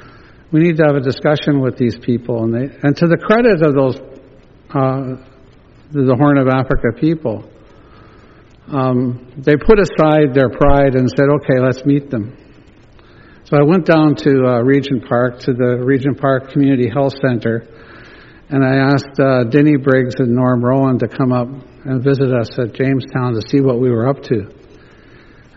[0.50, 2.44] we need to have a discussion with these people.
[2.44, 3.96] And, they, and to the credit of those,
[4.74, 5.22] uh,
[5.90, 7.48] the Horn of Africa people,
[8.72, 12.36] um, they put aside their pride and said, okay, let's meet them.
[13.44, 17.68] So I went down to uh, Regent Park, to the Regent Park Community Health Center,
[18.48, 21.48] and I asked uh, Denny Briggs and Norm Rowen to come up
[21.84, 24.48] and visit us at Jamestown to see what we were up to.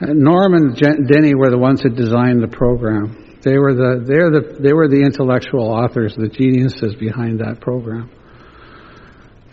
[0.01, 3.39] And Norm and Jen- Denny were the ones that designed the program.
[3.43, 8.09] They were the they're the they were the intellectual authors, the geniuses behind that program.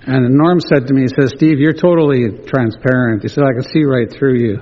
[0.04, 3.22] And Norm said to me, he says, Steve, you're totally transparent.
[3.22, 4.58] He said, I can see right through you.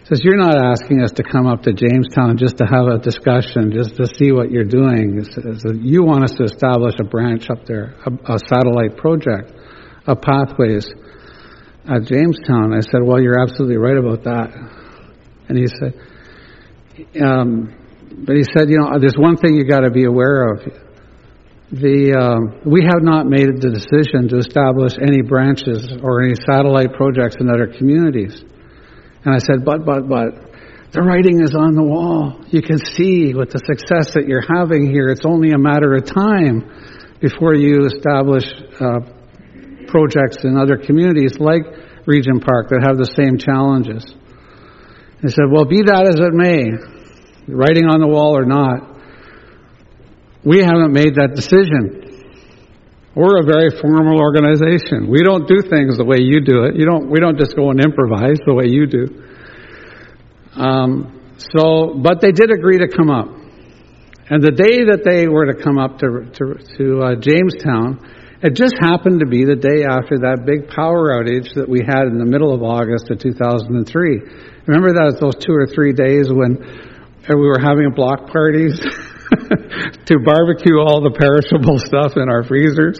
[0.00, 2.98] He says, you're not asking us to come up to Jamestown just to have a
[2.98, 5.16] discussion, just to see what you're doing.
[5.16, 9.52] He says, you want us to establish a branch up there, a, a satellite project,
[10.06, 10.86] a pathways
[11.88, 12.74] at Jamestown.
[12.74, 14.52] I said, well, you're absolutely right about that.
[15.48, 15.94] And he said,
[17.24, 17.74] um,
[18.26, 20.60] but he said, you know, there's one thing you got to be aware of.
[21.74, 26.94] The um, we have not made the decision to establish any branches or any satellite
[26.94, 28.38] projects in other communities.
[29.26, 30.54] And I said, but but but
[30.94, 32.38] the writing is on the wall.
[32.46, 36.06] You can see with the success that you're having here, it's only a matter of
[36.06, 36.62] time
[37.18, 38.46] before you establish
[38.78, 39.02] uh,
[39.90, 41.66] projects in other communities like
[42.06, 44.06] Regent Park that have the same challenges.
[44.06, 46.70] He said, well, be that as it may,
[47.50, 48.93] writing on the wall or not,
[50.44, 52.04] we haven't made that decision.
[53.14, 55.08] We're a very formal organization.
[55.08, 56.76] We don't do things the way you do it.
[56.76, 57.08] You don't.
[57.08, 59.06] We don't just go and improvise the way you do.
[60.58, 63.30] Um, so, but they did agree to come up,
[64.28, 66.44] and the day that they were to come up to to,
[66.76, 68.02] to uh, Jamestown,
[68.42, 72.10] it just happened to be the day after that big power outage that we had
[72.10, 73.78] in the middle of August of 2003.
[74.66, 76.58] Remember that those two or three days when
[77.30, 78.74] we were having block parties
[80.06, 82.98] to barbecue all the perishable stuff in our freezers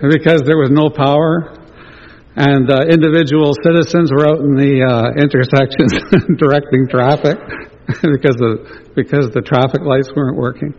[0.00, 1.54] because there was no power.
[2.38, 5.90] And uh, individual citizens were out in the uh, intersections
[6.38, 7.34] directing traffic
[7.98, 10.74] because the because the traffic lights weren't working.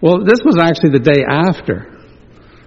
[0.00, 1.86] Well, this was actually the day after,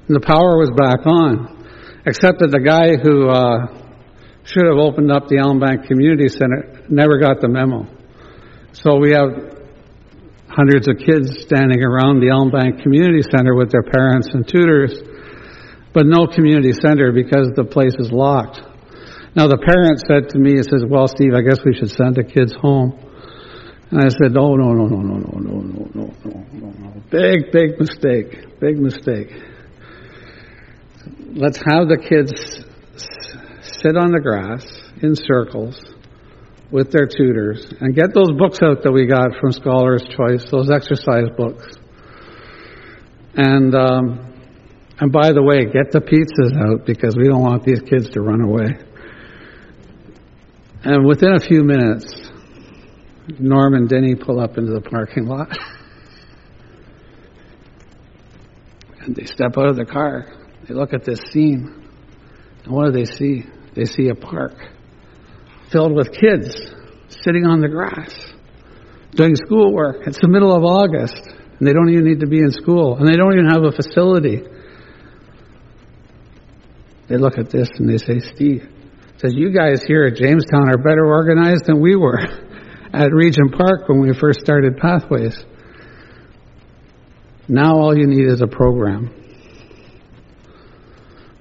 [0.07, 1.67] and the power was back on,
[2.05, 3.67] except that the guy who uh,
[4.43, 7.83] should have opened up the Elm Bank Community Center never got the memo.
[8.71, 9.60] So we have
[10.51, 14.93] hundreds of kids standing around the Elm Bank Community Center with their parents and tutors,
[15.93, 18.59] but no community center because the place is locked.
[19.33, 22.15] Now the parent said to me, he says, well, Steve, I guess we should send
[22.15, 22.99] the kids home.
[23.91, 27.01] And I said, no, no, no, no, no, no, no, no, no, no, no, no.
[27.09, 28.59] Big, big mistake.
[28.59, 29.31] Big mistake.
[31.33, 32.31] Let's have the kids
[33.61, 34.65] sit on the grass
[35.01, 35.79] in circles
[36.71, 40.71] with their tutors and get those books out that we got from Scholar's Choice, those
[40.71, 41.67] exercise books.
[43.35, 44.31] And um,
[44.99, 48.21] and by the way, get the pizzas out because we don't want these kids to
[48.21, 48.77] run away.
[50.83, 52.29] And within a few minutes,
[53.39, 55.57] Norm and Denny pull up into the parking lot.
[59.01, 60.27] and they step out of the car.
[60.67, 61.87] They look at this scene.
[62.63, 63.45] And what do they see?
[63.73, 64.53] They see a park
[65.71, 66.55] filled with kids
[67.23, 68.13] sitting on the grass
[69.15, 70.07] doing schoolwork.
[70.07, 71.21] It's the middle of August,
[71.59, 73.71] and they don't even need to be in school, and they don't even have a
[73.71, 74.41] facility.
[77.07, 78.69] They look at this and they say, Steve,
[79.17, 82.19] says you guys here at Jamestown are better organized than we were
[82.93, 85.37] at Regent Park when we first started Pathways.
[87.49, 89.13] Now all you need is a program.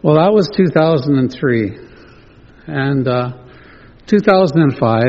[0.02, 1.78] Well, that was 2003.
[2.66, 3.32] And uh,
[4.10, 5.04] 2005,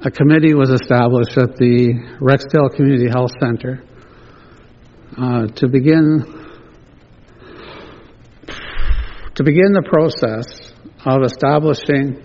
[0.00, 3.84] a committee was established at the Rexdale Community Health Center
[5.18, 6.24] uh, to begin
[9.34, 10.72] to begin the process
[11.04, 12.24] of establishing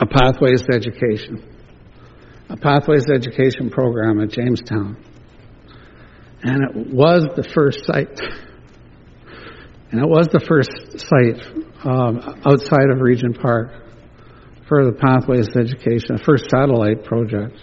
[0.00, 1.44] a pathways to education,
[2.48, 4.96] a pathways to education program at Jamestown,
[6.42, 8.18] and it was the first site
[9.92, 10.72] And it was the first
[11.04, 11.36] site
[11.84, 13.68] um, outside of Regent Park
[14.66, 17.60] for the Pathways to Education, first satellite project.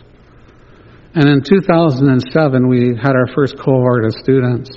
[1.15, 4.69] And in 2007, we had our first cohort of students.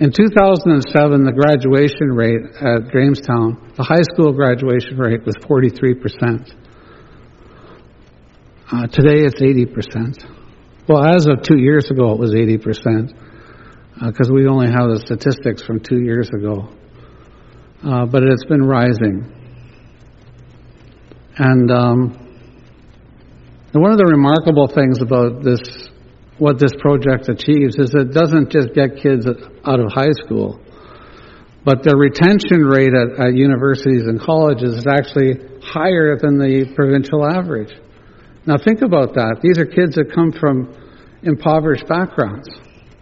[0.00, 0.80] In 2007,
[1.24, 6.56] the graduation rate at Jamestown, the high school graduation rate was 43%.
[8.72, 10.24] Uh, today it's 80%.
[10.88, 13.12] Well, as of two years ago, it was 80%,
[14.06, 16.68] because uh, we only have the statistics from two years ago.
[17.84, 19.26] Uh, but it's been rising.
[21.36, 22.22] And um,
[23.72, 25.60] one of the remarkable things about this,
[26.38, 29.26] what this project achieves, is it doesn't just get kids
[29.64, 30.60] out of high school,
[31.64, 37.24] but the retention rate at, at universities and colleges is actually higher than the provincial
[37.24, 37.72] average.
[38.46, 39.38] Now think about that.
[39.42, 40.74] These are kids that come from
[41.22, 42.48] impoverished backgrounds.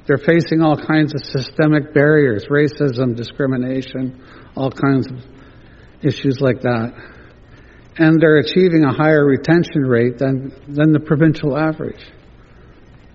[0.07, 4.23] They're facing all kinds of systemic barriers, racism, discrimination,
[4.57, 5.19] all kinds of
[6.03, 6.93] issues like that.
[7.97, 12.01] And they're achieving a higher retention rate than, than the provincial average.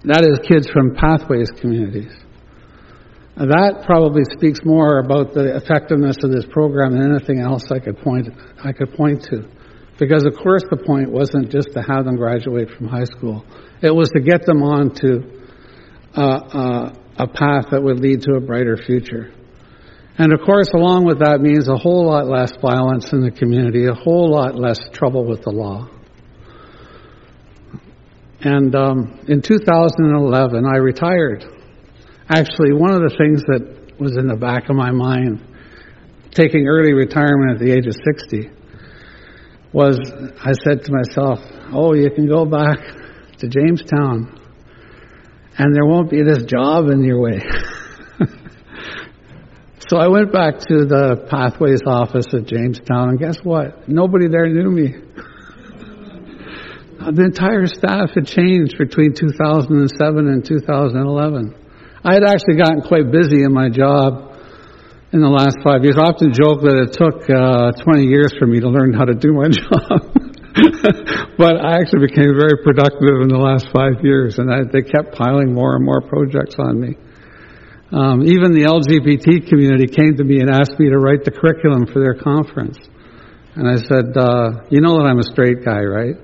[0.04, 2.14] That is kids from pathways communities.
[3.36, 7.98] That probably speaks more about the effectiveness of this program than anything else I could
[7.98, 8.30] point
[8.64, 9.50] I could point to.
[10.00, 13.46] Because of course the point wasn't just to have them graduate from high school.
[13.82, 15.45] It was to get them on to
[16.22, 19.34] uh, a path that would lead to a brighter future.
[20.18, 23.86] And of course, along with that means a whole lot less violence in the community,
[23.88, 25.89] a whole lot less trouble with the law.
[28.39, 31.43] And um, in 2011, I retired.
[32.30, 35.43] Actually, one of the things that was in the back of my mind,
[36.32, 38.51] taking early retirement at the age of 60,
[39.74, 39.99] was
[40.39, 41.39] I said to myself,
[41.74, 42.80] oh, you can go back
[43.39, 44.35] to Jamestown
[45.58, 47.39] and there won't be this job in your way.
[49.88, 53.88] so I went back to the Pathways office at Jamestown and guess what?
[53.88, 54.95] Nobody there knew me.
[57.12, 61.56] the entire staff had changed between 2007 and 2011.
[62.03, 64.36] I had actually gotten quite busy in my job
[65.14, 65.95] in the last five years.
[65.97, 69.16] I often joke that it took uh, 20 years for me to learn how to
[69.16, 70.14] do my job.
[71.38, 75.12] but I actually became very productive in the last five years, and I, they kept
[75.12, 76.95] piling more and more projects on me.
[77.91, 81.86] Um, even the LGBT community came to me and asked me to write the curriculum
[81.91, 82.80] for their conference.
[83.56, 86.16] And I said, uh, You know that I'm a straight guy, right?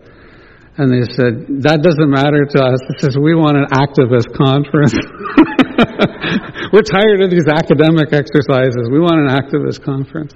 [0.79, 2.79] And they said, That doesn't matter to us.
[2.87, 4.95] It says, We want an activist conference.
[6.71, 8.87] We're tired of these academic exercises.
[8.87, 10.31] We want an activist conference.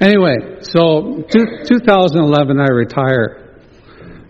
[0.00, 3.44] Anyway, so two, 2011, I retire.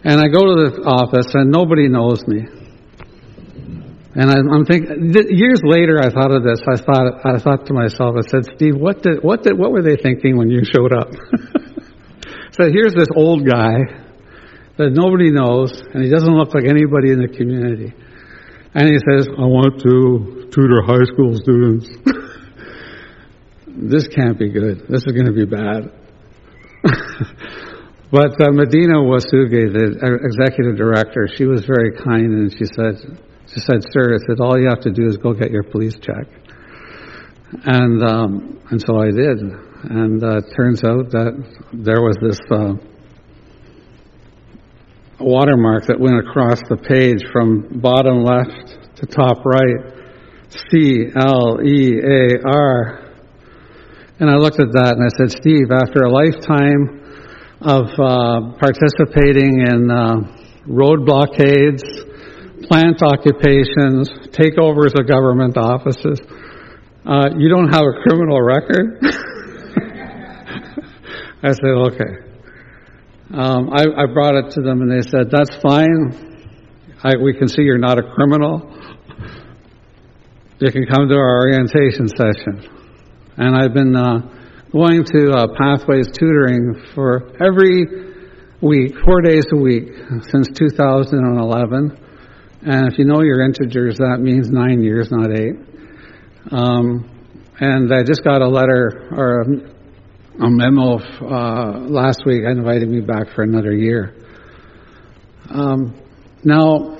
[0.05, 2.47] And I go to the office, and nobody knows me.
[4.15, 6.61] And I, am thinking, years later, I thought of this.
[6.65, 9.83] I thought, I thought to myself, I said, Steve, what did, what did, what were
[9.83, 11.13] they thinking when you showed up?
[12.53, 13.85] so here's this old guy
[14.79, 17.93] that nobody knows, and he doesn't look like anybody in the community.
[18.73, 21.91] And he says, I want to tutor high school students.
[23.77, 24.87] this can't be good.
[24.89, 25.93] This is going to be bad.
[28.11, 33.19] but uh, Medina Wasuge, the executive director, she was very kind and she said,
[33.53, 35.97] she said, sir, I said, all you have to do is go get your police
[36.01, 36.27] check.
[37.65, 39.41] And, um, and so I did.
[39.41, 41.33] And uh, it turns out that
[41.73, 42.75] there was this uh,
[45.21, 49.95] watermark that went across the page from bottom left to top right.
[50.71, 53.08] C L E A R.
[54.21, 57.07] And I looked at that and I said, Steve, after a lifetime
[57.63, 60.27] of uh, participating in uh,
[60.67, 61.87] road blockades,
[62.67, 66.19] plant occupations, takeovers of government offices,
[67.07, 68.99] uh, you don't have a criminal record?
[71.41, 72.19] I said, okay.
[73.31, 76.11] Um, I, I, brought it to them and they said, that's fine.
[77.05, 78.67] I, we can see you're not a criminal.
[80.59, 82.78] You can come to our orientation session.
[83.41, 84.19] And I've been uh,
[84.73, 87.87] going to uh, Pathways tutoring for every
[88.61, 89.91] week, four days a week,
[90.23, 92.05] since 2011.
[92.63, 95.55] And if you know your integers, that means nine years, not eight.
[96.51, 97.09] Um,
[97.61, 99.43] and I just got a letter or
[100.45, 104.17] a memo uh, last week inviting me back for another year.
[105.49, 105.95] Um,
[106.43, 106.97] now,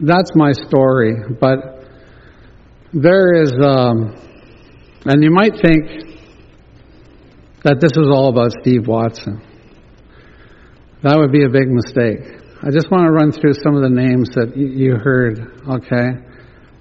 [0.00, 1.77] that's my story, but
[2.92, 4.16] there is, um,
[5.04, 6.08] and you might think
[7.64, 9.42] that this is all about Steve Watson.
[11.02, 12.40] That would be a big mistake.
[12.62, 16.26] I just want to run through some of the names that you heard, okay?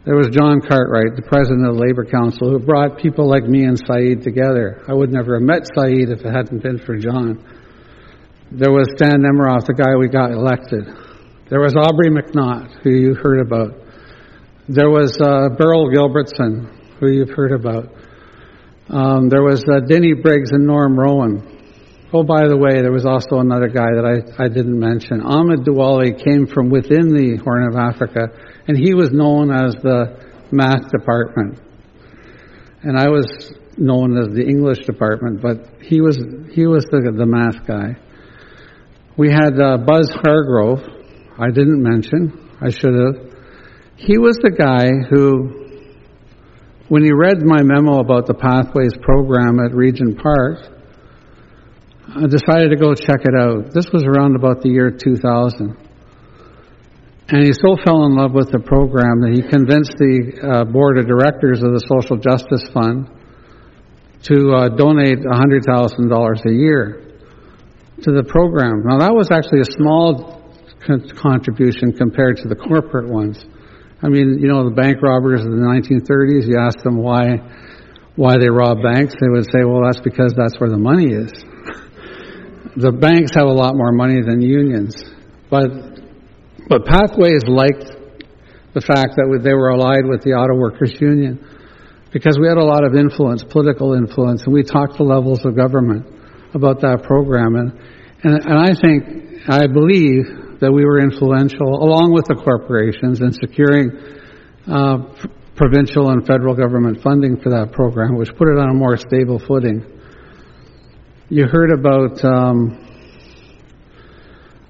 [0.06, 3.66] There was John Cartwright, the president of the Labor Council, who brought people like me
[3.66, 4.82] and Saeed together.
[4.88, 7.44] I would never have met Saeed if it hadn't been for John.
[8.50, 10.88] There was Stan Nemiroff, the guy we got elected.
[11.50, 13.87] There was Aubrey McNaught, who you heard about.
[14.70, 17.88] There was uh, Beryl Gilbertson, who you've heard about.
[18.90, 22.10] Um, there was uh, Denny Briggs and Norm Rowen.
[22.12, 25.22] Oh, by the way, there was also another guy that I, I didn't mention.
[25.22, 28.28] Ahmed Douali came from within the Horn of Africa,
[28.68, 30.20] and he was known as the
[30.52, 31.62] math department.
[32.84, 36.18] And I was known as the English department, but he was,
[36.52, 37.96] he was the, the math guy.
[39.16, 40.84] We had uh, Buzz Hargrove,
[41.40, 43.27] I didn't mention, I should have.
[43.98, 45.82] He was the guy who,
[46.88, 50.60] when he read my memo about the Pathways program at Regent Park,
[52.06, 53.74] I decided to go check it out.
[53.74, 55.76] This was around about the year 2000.
[57.30, 61.02] And he so fell in love with the program that he convinced the uh, board
[61.02, 63.10] of directors of the Social Justice Fund
[64.30, 67.18] to uh, donate $100,000 a year
[68.04, 68.86] to the program.
[68.86, 70.54] Now, that was actually a small
[70.86, 73.44] con- contribution compared to the corporate ones.
[74.02, 77.42] I mean, you know, the bank robbers of the 1930s, you ask them why,
[78.16, 81.32] why they rob banks, they would say, well, that's because that's where the money is.
[82.78, 85.04] The banks have a lot more money than unions,
[85.50, 85.66] but
[86.70, 87.90] but Pathways liked
[88.76, 91.42] the fact that they were allied with the Auto Workers Union
[92.14, 95.56] because we had a lot of influence, political influence, and we talked to levels of
[95.56, 96.06] government
[96.54, 97.72] about that program, and
[98.22, 103.32] and, and I think I believe that we were influential along with the corporations in
[103.34, 103.92] securing.
[104.68, 104.98] Uh,
[105.56, 109.40] provincial and federal government funding for that program, which put it on a more stable
[109.40, 109.82] footing
[111.30, 112.86] you heard about um,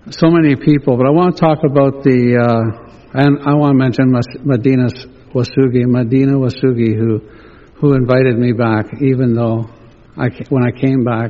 [0.10, 3.78] so many people, but I want to talk about the, uh, and I want to
[3.78, 4.12] mention
[4.44, 4.88] Medina
[5.36, 7.22] Wasugi, Medina Wasugi, who
[7.80, 9.70] who invited me back, even though
[10.18, 11.30] I, when I came back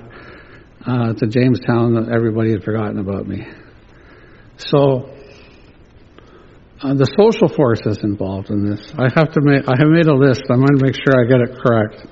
[0.85, 3.45] uh, to Jamestown, everybody had forgotten about me.
[4.57, 5.09] So
[6.81, 8.93] uh, the social forces involved in this.
[8.97, 9.67] I have to make.
[9.67, 10.43] I have made a list.
[10.49, 12.05] I'm going to make sure I get it correct.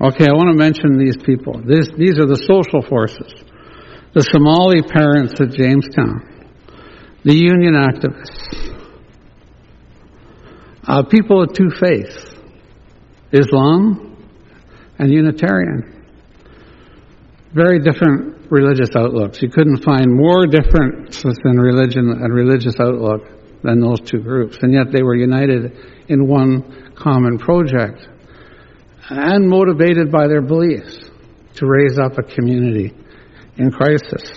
[0.00, 1.62] Okay, I want to mention these people.
[1.64, 3.32] This, these are the social forces.
[4.12, 6.50] The Somali parents at Jamestown,
[7.24, 8.74] the union activists,
[10.86, 12.34] uh, people of two faiths,
[13.32, 14.16] Islam
[14.98, 16.06] and Unitarian.
[17.54, 19.40] Very different religious outlooks.
[19.42, 23.22] You couldn't find more differences in religion and religious outlook
[23.62, 25.72] than those two groups, and yet they were united
[26.08, 28.06] in one common project
[29.10, 30.98] and motivated by their beliefs
[31.54, 32.92] to raise up a community
[33.56, 34.32] in crisis.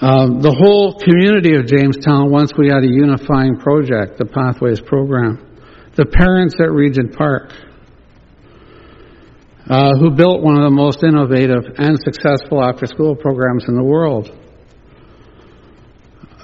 [0.00, 5.44] Um, the whole community of Jamestown, once we had a unifying project, the Pathways program,
[5.96, 7.52] the parents at Regent Park,
[9.68, 13.84] uh, who built one of the most innovative and successful after school programs in the
[13.84, 14.30] world.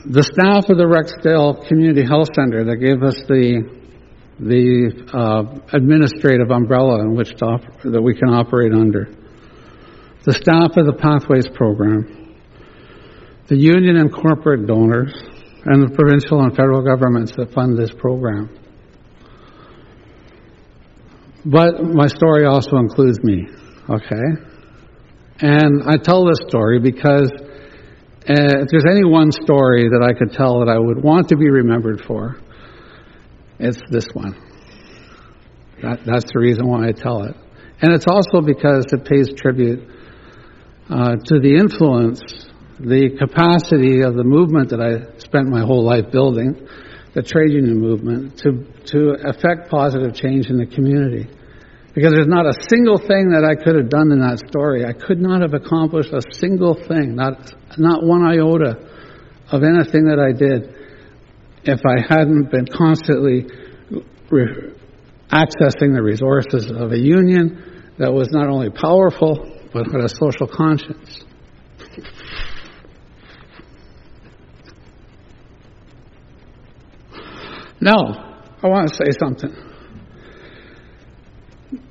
[0.07, 3.85] The staff of the Rexdale Community Health Center that gave us the
[4.39, 9.09] the uh, administrative umbrella in which op- that we can operate under,
[10.25, 12.35] the staff of the Pathways program,
[13.47, 15.15] the union and corporate donors,
[15.65, 18.51] and the provincial and federal governments that fund this program.
[21.45, 23.47] But my story also includes me,
[23.89, 24.43] okay?
[25.41, 30.33] And I tell this story because uh, if there's any one story that I could
[30.33, 32.41] tell that I would want to be remembered for,
[33.59, 34.35] it's this one.
[35.83, 37.37] That, that's the reason why I tell it.
[37.83, 39.87] And it's also because it pays tribute
[40.89, 42.21] uh, to the influence,
[42.81, 46.67] the capacity of the movement that I spent my whole life building,
[47.15, 51.29] the trade union movement, to, to affect positive change in the community.
[51.95, 54.85] Because there's not a single thing that I could have done in that story.
[54.85, 57.39] I could not have accomplished a single thing, not,
[57.79, 58.75] not one iota
[59.53, 60.75] of anything that I did
[61.63, 63.47] if I hadn't been constantly
[64.29, 64.75] re-
[65.31, 70.49] accessing the resources of a union that was not only powerful, but had a social
[70.49, 71.25] conscience.
[77.85, 79.53] Now, I want to say something.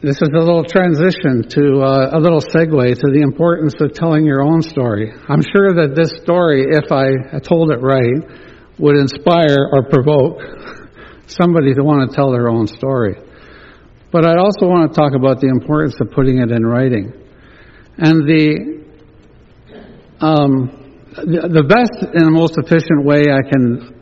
[0.01, 4.25] This is a little transition to uh, a little segue to the importance of telling
[4.25, 5.13] your own story.
[5.29, 8.25] I'm sure that this story, if I told it right,
[8.79, 10.41] would inspire or provoke
[11.27, 13.13] somebody to want to tell their own story.
[14.11, 17.13] But I also want to talk about the importance of putting it in writing.
[17.99, 18.83] And the,
[20.21, 23.92] um, the, the best and most efficient way I can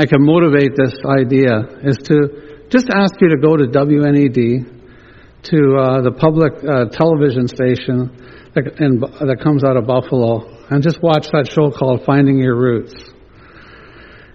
[0.00, 5.76] I can motivate this idea is to just ask you to go to WNED, to
[5.76, 8.14] uh, the public uh, television station
[8.54, 12.56] that, in, that comes out of Buffalo, and just watch that show called Finding Your
[12.56, 12.94] Roots.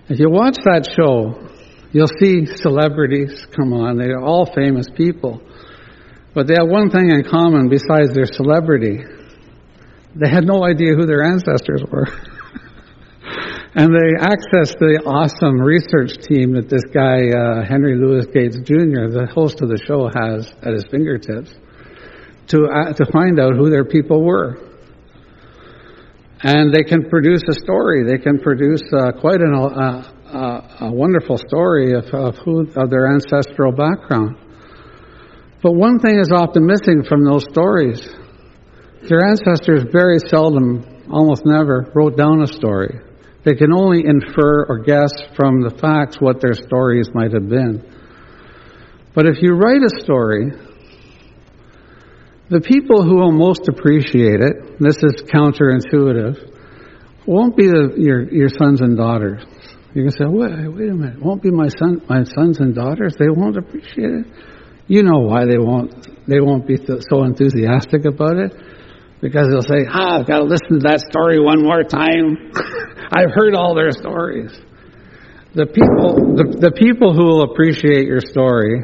[0.09, 1.47] If you watch that show,
[1.93, 3.95] you'll see celebrities come on.
[3.97, 5.41] They're all famous people.
[6.33, 8.99] But they have one thing in common besides their celebrity.
[10.13, 12.07] They had no idea who their ancestors were.
[13.75, 19.09] and they accessed the awesome research team that this guy, uh, Henry Louis Gates Jr.,
[19.09, 21.49] the host of the show, has at his fingertips
[22.53, 24.61] to, uh, to find out who their people were.
[26.45, 28.05] And they can produce a story.
[28.05, 32.91] They can produce uh, quite an, uh, uh, a wonderful story of, of, who, of
[32.91, 34.37] their ancestral background.
[35.63, 38.05] But one thing is often missing from those stories.
[39.09, 42.99] Their ancestors very seldom, almost never, wrote down a story.
[43.43, 47.83] They can only infer or guess from the facts what their stories might have been.
[49.13, 50.51] But if you write a story,
[52.49, 56.51] the people who will most appreciate it, this is counterintuitive,
[57.25, 59.43] won't be the, your, your sons and daughters.
[59.93, 63.15] You can say, wait, wait a minute, won't be my son, my sons and daughters?
[63.17, 64.25] They won't appreciate it.
[64.87, 66.27] You know why they won't.
[66.27, 68.53] They won't be so enthusiastic about it
[69.23, 72.51] because they'll say, "Ah, I've got to listen to that story one more time.
[73.15, 74.51] I've heard all their stories."
[75.55, 78.83] The people, the, the people who will appreciate your story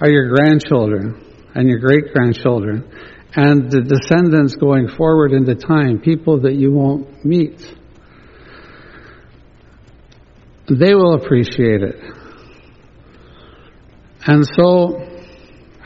[0.00, 2.88] are your grandchildren and your great grandchildren
[3.34, 7.60] and the descendants going forward into time, people that you won't meet.
[10.68, 11.96] They will appreciate it.
[14.26, 15.09] And so,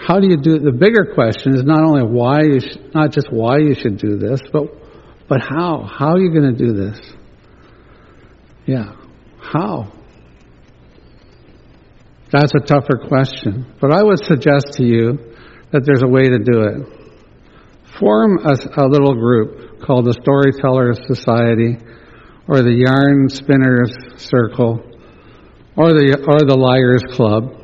[0.07, 0.59] how do you do?
[0.59, 4.19] The bigger question is not only why you sh- not just why you should do
[4.19, 4.65] this, but
[5.29, 5.89] but how?
[5.91, 7.01] How are you going to do this?
[8.67, 8.97] Yeah,
[9.41, 9.93] how?
[12.31, 13.73] That's a tougher question.
[13.81, 15.19] But I would suggest to you
[15.73, 17.99] that there's a way to do it.
[17.99, 21.79] Form a, a little group called the Storytellers Society,
[22.47, 24.85] or the Yarn Spinners Circle,
[25.77, 27.64] or the or the Liars Club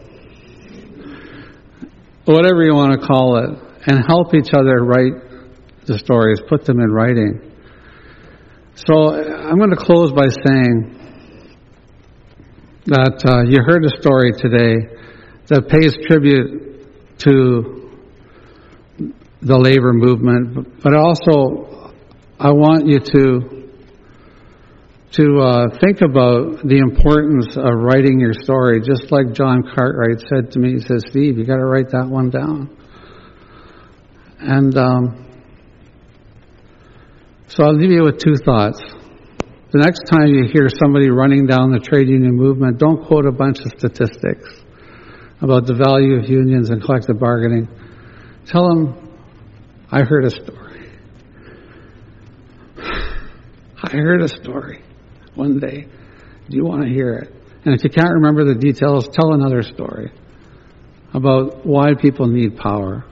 [2.25, 3.51] whatever you want to call it,
[3.87, 7.53] and help each other write the stories, put them in writing.
[8.75, 10.97] So I'm going to close by saying
[12.87, 14.97] that uh, you heard a story today
[15.49, 17.91] that pays tribute to
[19.43, 21.93] the labor movement, but also
[22.39, 23.60] I want you to
[25.13, 30.53] to uh, think about the importance of writing your story, just like John Cartwright said
[30.53, 30.75] to me.
[30.75, 32.77] He says, Steve, you got to write that one down.
[34.39, 35.27] And um,
[37.49, 38.81] so I'll leave you with two thoughts.
[39.73, 43.33] The next time you hear somebody running down the trade union movement, don't quote a
[43.33, 44.63] bunch of statistics
[45.41, 47.69] about the value of unions and collective bargaining.
[48.47, 49.19] Tell them,
[49.91, 50.93] I heard a story.
[53.83, 54.85] I heard a story
[55.41, 55.87] one day.
[56.49, 57.35] Do you want to hear it?
[57.65, 60.13] And if you can't remember the details, tell another story
[61.15, 63.05] about why people need power,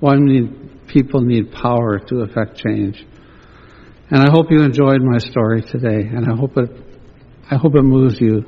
[0.00, 3.04] why need, people need power to affect change.
[4.10, 6.70] And I hope you enjoyed my story today, and I hope it,
[7.50, 8.44] I hope it moves you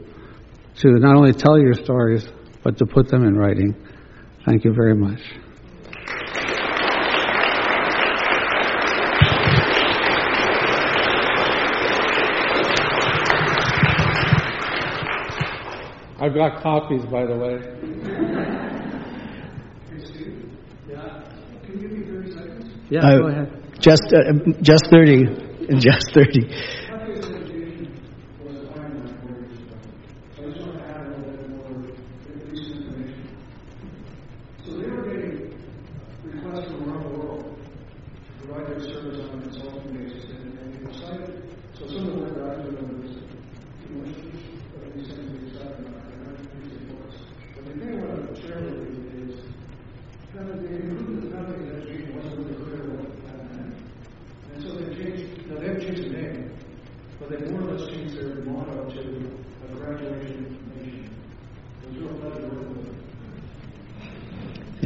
[0.80, 2.26] to not only tell your stories,
[2.62, 3.74] but to put them in writing.
[4.44, 5.20] Thank you very much.
[16.24, 17.60] I've got copies, by the way.
[21.66, 21.90] Can you
[22.88, 23.48] Yeah, uh, go ahead.
[23.78, 25.44] Just, uh, just 30.
[25.80, 26.48] Just 30.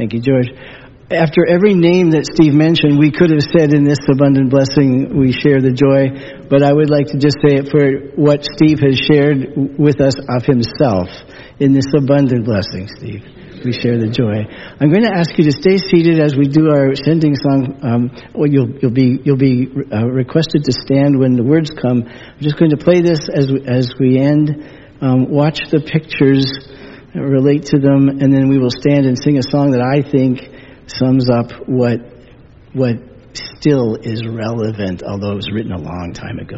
[0.09, 0.49] Thank you, George.
[1.13, 5.37] After every name that Steve mentioned, we could have said in this abundant blessing, we
[5.37, 8.97] share the joy, but I would like to just say it for what Steve has
[8.97, 11.13] shared with us of himself
[11.61, 13.21] in this abundant blessing, Steve.
[13.61, 14.49] We share the joy.
[14.81, 17.77] I'm going to ask you to stay seated as we do our sending song.
[17.85, 22.01] Um, well, you'll, you'll be you'll be uh, requested to stand when the words come.
[22.09, 24.57] I'm just going to play this as as we end
[25.01, 26.43] Um, watch the pictures,
[27.21, 30.39] relate to them, and then we will stand and sing a song that I think
[30.87, 31.99] sums up what
[32.73, 32.95] what
[33.33, 36.57] still is relevant, although it was written a long time ago.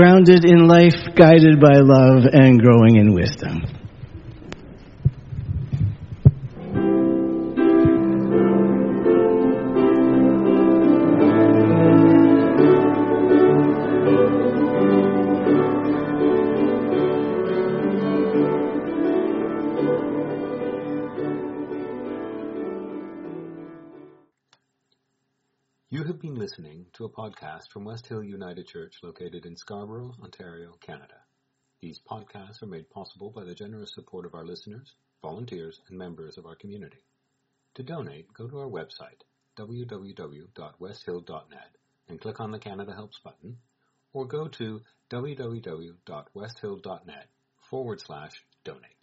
[0.00, 3.49] Grounded in life, guided by love, and growing in wisdom.
[33.00, 34.92] Possible by the generous support of our listeners,
[35.22, 37.02] volunteers, and members of our community.
[37.76, 39.22] To donate, go to our website,
[39.58, 41.76] www.westhill.net,
[42.08, 43.56] and click on the Canada Helps button,
[44.12, 47.26] or go to www.westhill.net
[47.70, 48.99] forward slash donate.